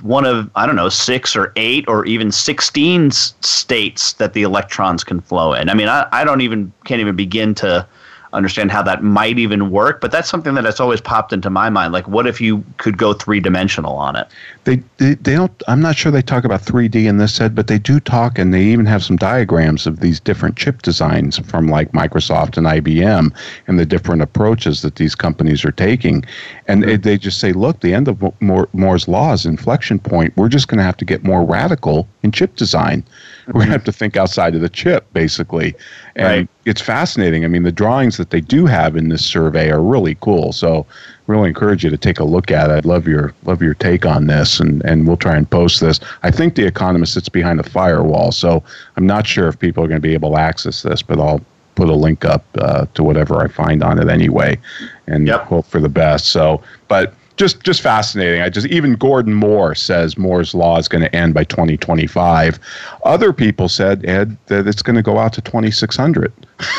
[0.00, 5.04] one of I don't know six or eight or even sixteen states that the electrons
[5.04, 5.68] can flow in.
[5.68, 7.86] I mean, I, I don't even can't even begin to
[8.32, 10.00] understand how that might even work.
[10.00, 11.92] But that's something that has always popped into my mind.
[11.92, 14.26] Like, what if you could go three dimensional on it?
[14.64, 15.50] They, they they don't.
[15.66, 18.54] I'm not sure they talk about 3D in this set, but they do talk, and
[18.54, 23.34] they even have some diagrams of these different chip designs from like Microsoft and IBM,
[23.66, 26.24] and the different approaches that these companies are taking.
[26.68, 30.36] And it, they just say, look, the end of Moore, Moore's law is inflection point.
[30.36, 33.04] We're just going to have to get more radical in chip design.
[33.48, 33.72] We're going to mm-hmm.
[33.72, 35.74] have to think outside of the chip, basically.
[36.14, 36.48] And Right.
[36.66, 37.44] it's fascinating.
[37.44, 40.52] I mean, the drawings that they do have in this survey are really cool.
[40.52, 40.86] So,
[41.26, 42.74] really encourage you to take a look at it.
[42.74, 46.00] I'd love your love your take on this, and and we'll try and post this.
[46.22, 48.62] I think the Economist sits behind a firewall, so
[48.96, 51.40] I'm not sure if people are going to be able to access this, but I'll
[51.74, 54.58] put a link up uh, to whatever I find on it anyway,
[55.06, 55.42] and Yep.
[55.44, 56.26] hope for the best.
[56.26, 57.14] So, but.
[57.38, 58.42] Just, just fascinating.
[58.42, 62.60] I just even Gordon Moore says Moore's law is going to end by 2025.
[63.06, 66.30] Other people said Ed that it's going to go out to 2600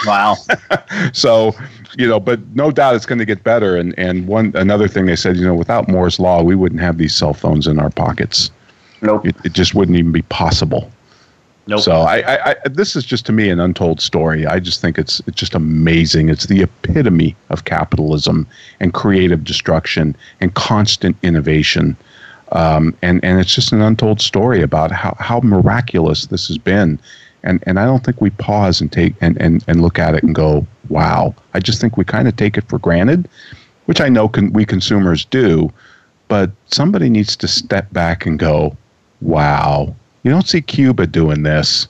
[0.06, 0.36] Wow.
[1.14, 1.56] so
[1.98, 3.78] you know but no doubt it's going to get better.
[3.78, 6.98] And and one another thing they said you know without moore's law we wouldn't have
[6.98, 8.52] these cell phones in our pockets.
[9.02, 9.28] Nope.
[9.28, 10.90] it, it just wouldn't even be possible.
[11.66, 11.82] Nope.
[11.82, 14.46] so I, I, I this is just to me an untold story.
[14.46, 16.30] I just think it's it's just amazing.
[16.30, 18.48] It's the epitome of capitalism
[18.80, 21.96] and creative destruction and constant innovation.
[22.52, 27.00] Um, and and it's just an untold story about how, how miraculous this has been
[27.44, 30.24] and and I don't think we pause and take and, and, and look at it
[30.24, 33.28] and go wow I just think we kind of take it for granted
[33.86, 35.72] which I know con- we consumers do
[36.28, 38.76] but somebody needs to step back and go
[39.22, 41.88] wow you don't see Cuba doing this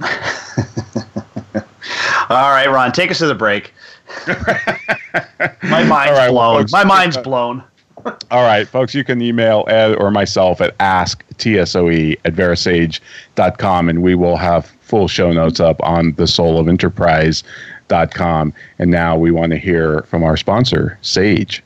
[2.30, 3.72] All right, Ron, take us to the break.
[5.62, 6.60] My mind's right, blown.
[6.60, 7.64] folks, My mind's blown.
[8.30, 14.14] All right, folks, you can email Ed or myself at asktsoe at verasage.com, and we
[14.14, 18.52] will have full show notes up on the soul of enterprise.com.
[18.78, 21.62] And now we want to hear from our sponsor, Sage.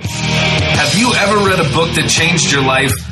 [0.00, 3.11] Have you ever read a book that changed your life?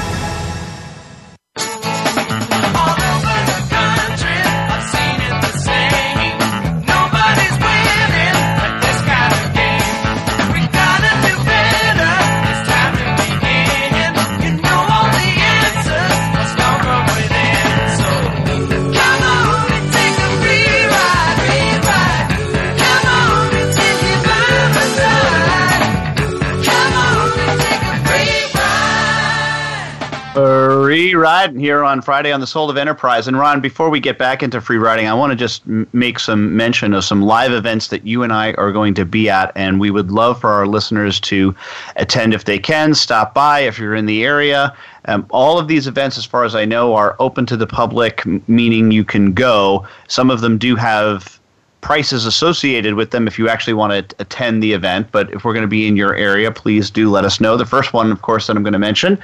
[30.91, 33.25] Free riding here on Friday on the Soul of Enterprise.
[33.25, 36.57] And Ron, before we get back into free riding, I want to just make some
[36.57, 39.79] mention of some live events that you and I are going to be at, and
[39.79, 41.55] we would love for our listeners to
[41.95, 42.93] attend if they can.
[42.93, 44.75] Stop by if you're in the area.
[45.05, 48.25] Um, all of these events, as far as I know, are open to the public,
[48.49, 49.87] meaning you can go.
[50.09, 51.39] Some of them do have
[51.81, 55.11] prices associated with them if you actually want to attend the event.
[55.11, 57.57] But if we're going to be in your area, please do let us know.
[57.57, 59.19] The first one, of course, that I'm going to mention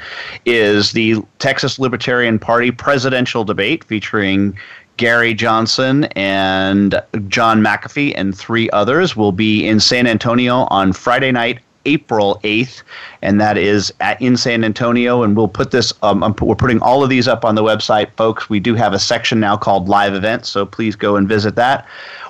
[0.45, 4.57] is the Texas Libertarian Party presidential debate featuring
[4.97, 11.31] Gary Johnson and John McAfee and three others will be in San Antonio on Friday
[11.31, 11.59] night.
[11.87, 12.83] April 8th,
[13.21, 15.23] and that is at, in San Antonio.
[15.23, 18.11] And we'll put this, um, um, we're putting all of these up on the website,
[18.17, 18.49] folks.
[18.49, 21.87] We do have a section now called Live Events, so please go and visit that.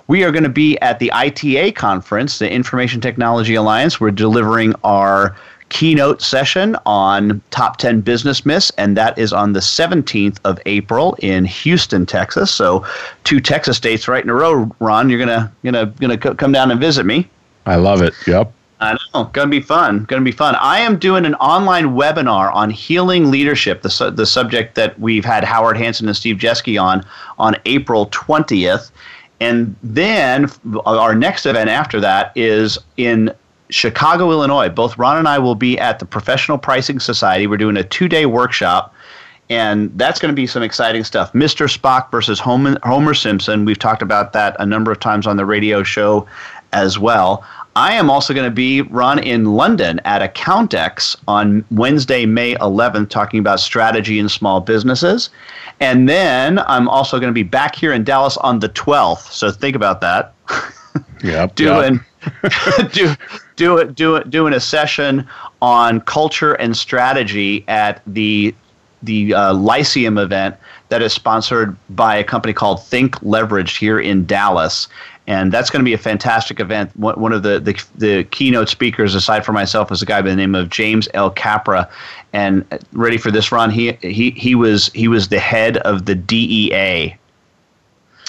[0.08, 4.00] We are going to be at the ITA conference, the Information Technology Alliance.
[4.00, 5.36] We're delivering our
[5.70, 11.18] keynote session on top 10 business myths and that is on the 17th of april
[11.20, 12.86] in houston texas so
[13.26, 16.80] two texas dates right in a row ron you're gonna gonna gonna come down and
[16.80, 17.30] visit me
[17.66, 20.04] i love it yep I know, gonna be fun.
[20.04, 20.56] Gonna be fun.
[20.56, 25.26] I am doing an online webinar on healing leadership, the su- the subject that we've
[25.26, 27.04] had Howard Hanson and Steve Jeske on
[27.40, 28.92] on April twentieth,
[29.40, 30.50] and then
[30.86, 33.34] our next event after that is in
[33.70, 34.70] Chicago, Illinois.
[34.70, 37.48] Both Ron and I will be at the Professional Pricing Society.
[37.48, 38.94] We're doing a two day workshop,
[39.50, 41.34] and that's going to be some exciting stuff.
[41.34, 41.68] Mr.
[41.68, 43.66] Spock versus Homer Simpson.
[43.66, 46.28] We've talked about that a number of times on the radio show
[46.74, 47.46] as well.
[47.78, 53.10] I am also going to be run in London at Accountex on Wednesday, May 11th,
[53.10, 55.30] talking about strategy in small businesses.
[55.80, 59.32] And then I'm also going to be back here in Dallas on the 12th.
[59.32, 60.34] So think about that.
[61.24, 61.54] Yep.
[61.56, 62.00] doing
[62.44, 62.92] yep.
[62.92, 63.16] do
[63.56, 65.28] do it do it doing a session
[65.62, 68.56] on culture and strategy at the
[69.04, 70.56] the uh, Lyceum event
[70.90, 74.88] that is sponsored by a company called Think Leveraged here in Dallas.
[75.28, 76.96] And that's going to be a fantastic event.
[76.96, 80.36] One of the, the, the keynote speakers, aside from myself, is a guy by the
[80.38, 81.30] name of James L.
[81.30, 81.90] Capra.
[82.32, 83.70] And uh, ready for this, Ron?
[83.70, 87.18] He he he was he was the head of the DEA.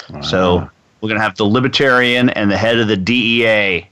[0.09, 0.21] Wow.
[0.21, 0.69] So
[0.99, 3.87] we're going to have the libertarian and the head of the DEA.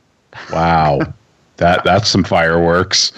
[0.51, 0.99] Wow.
[1.57, 3.11] that that's some fireworks.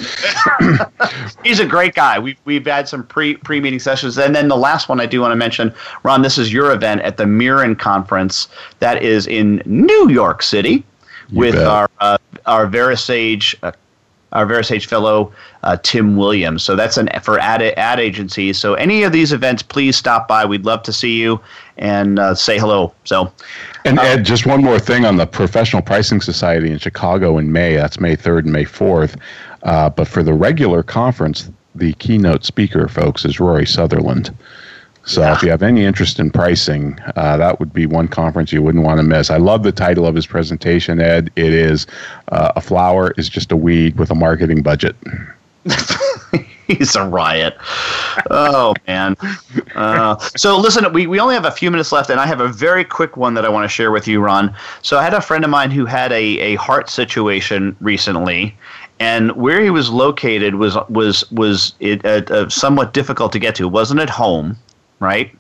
[1.44, 2.20] He's a great guy.
[2.20, 5.22] We've we've had some pre pre meeting sessions, and then the last one I do
[5.22, 5.74] want to mention,
[6.04, 6.22] Ron.
[6.22, 8.48] This is your event at the Mirren Conference
[8.80, 10.84] that is in New York City
[11.30, 11.68] you with bet.
[11.68, 13.72] our uh, our VeraSage uh,
[14.32, 15.32] our VeraSage fellow
[15.64, 16.64] uh, Tim Williams.
[16.64, 18.58] So that's an for ad ad agencies.
[18.58, 20.46] So any of these events, please stop by.
[20.46, 21.40] We'd love to see you
[21.78, 22.94] and uh, say hello.
[23.06, 23.32] So,
[23.86, 27.52] and um, Ed, just one more thing on the Professional Pricing Society in Chicago in
[27.52, 27.76] May.
[27.76, 29.18] That's May third and May fourth.
[29.64, 34.36] Uh, but for the regular conference, the keynote speaker, folks, is Rory Sutherland.
[35.06, 35.34] So yeah.
[35.34, 38.84] if you have any interest in pricing, uh, that would be one conference you wouldn't
[38.84, 39.30] want to miss.
[39.30, 41.32] I love the title of his presentation, Ed.
[41.36, 41.88] It is
[42.30, 44.96] uh, A Flower is Just a Weed with a Marketing Budget.
[46.68, 47.58] He's a riot.
[48.30, 49.16] Oh, man.
[49.74, 52.48] Uh, so, listen, we, we only have a few minutes left, and I have a
[52.48, 54.54] very quick one that I want to share with you, Ron.
[54.84, 58.56] So, I had a friend of mine who had a, a heart situation recently,
[59.00, 63.56] and where he was located was was was it, uh, uh, somewhat difficult to get
[63.56, 63.64] to.
[63.64, 64.56] It wasn't at home
[65.00, 65.34] right?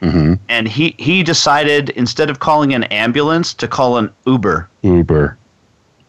[0.00, 0.34] Mm-hmm.
[0.48, 4.68] And he he decided instead of calling an ambulance to call an Uber.
[4.82, 5.38] Uber.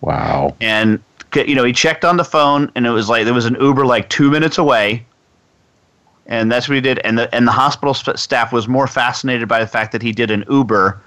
[0.01, 0.55] Wow.
[0.59, 1.01] And
[1.33, 3.85] you know he checked on the phone and it was like there was an Uber
[3.85, 5.05] like two minutes away.
[6.27, 6.99] And that's what he did.
[6.99, 10.31] And the and the hospital staff was more fascinated by the fact that he did
[10.31, 10.99] an Uber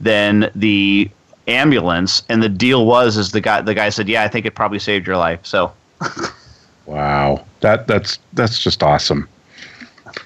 [0.00, 1.08] than the
[1.46, 2.22] ambulance.
[2.28, 4.78] And the deal was is the guy the guy said, yeah, I think it probably
[4.78, 5.40] saved your life.
[5.44, 5.72] So.
[6.86, 9.28] wow, that that's that's just awesome.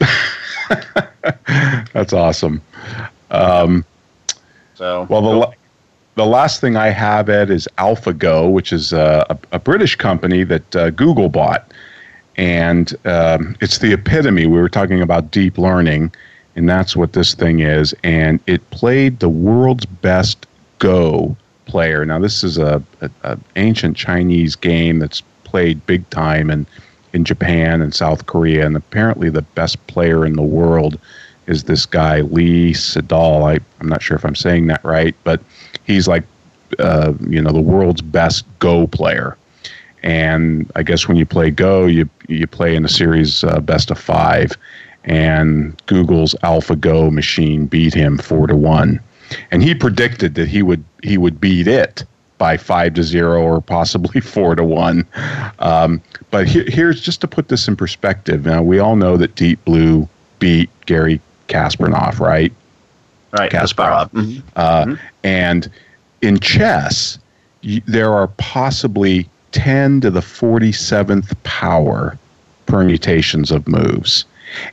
[1.92, 2.62] That's awesome.
[3.30, 3.84] Um,
[4.74, 5.52] so well, the
[6.14, 10.44] the last thing I have Ed is AlphaGo, which is a, a, a British company
[10.44, 11.72] that uh, Google bought,
[12.36, 14.46] and um, it's the epitome.
[14.46, 16.12] We were talking about deep learning,
[16.56, 17.94] and that's what this thing is.
[18.02, 20.46] And it played the world's best
[20.78, 22.04] Go player.
[22.04, 26.66] Now, this is a, a, a ancient Chinese game that's played big time and
[27.12, 30.98] in Japan and South Korea, and apparently the best player in the world
[31.46, 33.44] is this guy Lee Sedol.
[33.44, 35.40] I, I'm not sure if I'm saying that right, but
[35.84, 36.24] he's like
[36.78, 39.36] uh, you know the world's best Go player.
[40.02, 43.90] And I guess when you play Go, you you play in a series uh, best
[43.90, 44.52] of five,
[45.04, 49.00] and Google's AlphaGo machine beat him four to one,
[49.50, 52.04] and he predicted that he would he would beat it
[52.38, 55.06] by five to zero or possibly four to one.
[55.58, 58.46] Um, but he, here's just to put this in perspective.
[58.46, 60.08] Now we all know that Deep Blue
[60.38, 62.52] beat Garry Kasparov, right?
[63.32, 64.10] Right, Kasparov.
[64.12, 64.48] Mm-hmm.
[64.56, 65.06] Uh, mm-hmm.
[65.24, 65.70] And
[66.22, 67.18] in chess,
[67.62, 72.18] y- there are possibly ten to the forty seventh power
[72.66, 74.24] permutations of moves.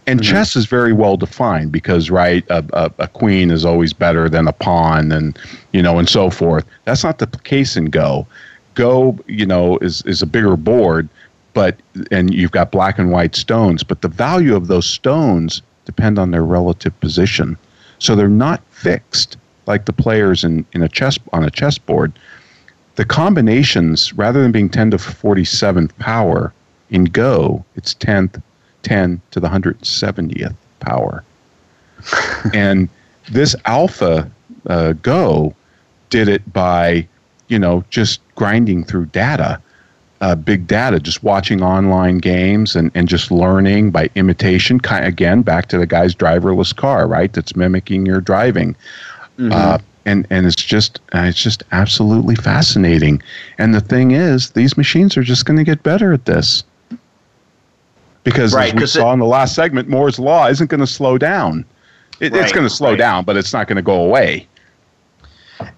[0.08, 0.32] And mm-hmm.
[0.32, 4.48] chess is very well defined because, right, a, a, a, queen is always better than
[4.48, 5.38] a pawn, and
[5.74, 6.66] you know, and so forth.
[6.86, 8.28] That's not the case in Go.
[8.76, 11.10] Go, you know, is is a bigger board,
[11.54, 11.76] but
[12.12, 16.32] and you've got black and white stones, but the value of those stones depend on
[16.32, 17.58] their relative position,
[18.00, 22.12] so they're not fixed like the players in in a chess on a chessboard.
[22.96, 26.54] the combinations, rather than being 10 to forty seventh power
[26.90, 28.42] in Go, it's 10th,
[28.86, 31.24] 10 to the 170th power.
[32.54, 32.88] and
[33.30, 34.32] this Alpha
[34.68, 35.54] uh, Go
[36.10, 37.08] did it by,
[37.48, 39.60] you know, just grinding through data,
[40.22, 44.80] uh, big data, just watching online games and, and just learning by imitation.
[44.80, 47.34] Kind again, back to the guy's driverless car, right?
[47.34, 48.76] That's mimicking your driving.
[49.38, 49.52] Mm-hmm.
[49.52, 53.22] Uh, and and it's just uh, it's just absolutely fascinating.
[53.58, 56.64] And the thing is, these machines are just going to get better at this
[58.26, 60.88] because right, as we saw it, in the last segment, Moore's law isn't going to
[60.88, 61.64] slow down.
[62.20, 62.98] It, right, it's going to slow right.
[62.98, 64.48] down, but it's not going to go away.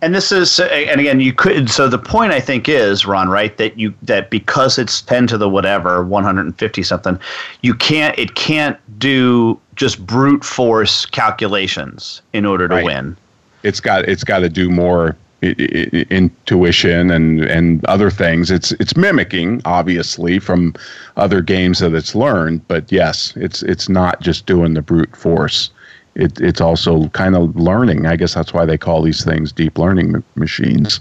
[0.01, 1.69] And this is, and again, you could.
[1.69, 5.37] So the point I think is, Ron, right, that you that because it's ten to
[5.37, 7.19] the whatever, one hundred and fifty something,
[7.61, 8.17] you can't.
[8.17, 12.85] It can't do just brute force calculations in order to right.
[12.85, 13.17] win.
[13.61, 14.05] It's got.
[14.05, 18.51] It's got to do more intuition and and other things.
[18.51, 20.73] It's it's mimicking obviously from
[21.15, 25.69] other games that it's learned, but yes, it's it's not just doing the brute force
[26.17, 28.07] it, it's also kind of learning.
[28.07, 30.99] I guess that's why they call these things deep learning m- machines.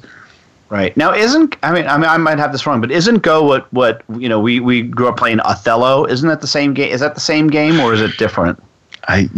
[0.69, 3.43] Right now, isn't I mean, I mean, I might have this wrong, but isn't Go
[3.43, 4.41] what what you know?
[4.41, 6.05] We we grew up playing Othello.
[6.07, 6.93] Isn't that the same game?
[6.93, 8.61] Is that the same game or is it different?
[9.09, 9.29] I,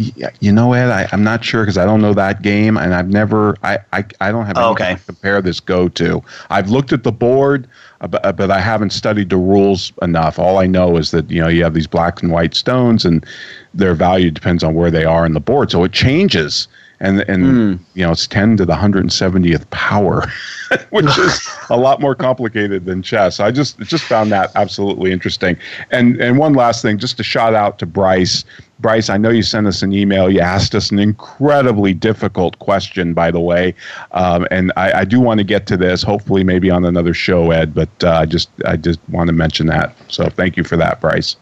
[0.41, 3.09] you know, Ed, I, I'm not sure because I don't know that game, and I've
[3.09, 4.95] never, I, I, I don't have oh, okay.
[4.95, 6.23] to compare this Go to.
[6.49, 7.69] I've looked at the board,
[8.01, 10.39] uh, but, uh, but I haven't studied the rules enough.
[10.39, 13.27] All I know is that you know you have these black and white stones, and
[13.75, 16.69] their value depends on where they are in the board, so it changes
[17.01, 17.78] and and mm.
[17.94, 20.24] you know it's 10 to the 170th power
[20.90, 23.40] which is a lot more complicated than chess.
[23.40, 25.57] I just just found that absolutely interesting.
[25.90, 28.44] And and one last thing just a shout out to bryce.
[28.80, 30.30] Bryce i know you sent us an email.
[30.30, 33.74] You asked us an incredibly difficult question by the way.
[34.12, 37.51] Um, and I, I, do want to get to this hopefully maybe on another show
[37.51, 39.96] ed but uh, i just i just want to mention that.
[40.09, 41.36] So thank you for that bryce.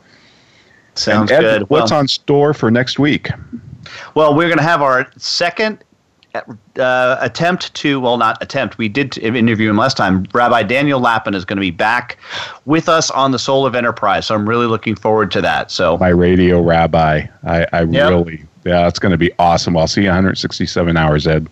[0.95, 1.71] Sounds ed, good.
[1.71, 3.29] what's well, on store for next week
[4.15, 5.83] well, we're going to have our second
[6.79, 10.27] uh, attempt to, well, not attempt, we did interview him last time.
[10.33, 12.19] Rabbi Daniel Lapin is going to be back
[12.65, 14.27] with us on the Soul of Enterprise.
[14.27, 15.71] So I'm really looking forward to that.
[15.71, 17.27] So My radio rabbi.
[17.45, 18.11] I, I yep.
[18.11, 19.77] really, yeah, it's going to be awesome.
[19.77, 21.47] I'll see you 167 hours, Ed.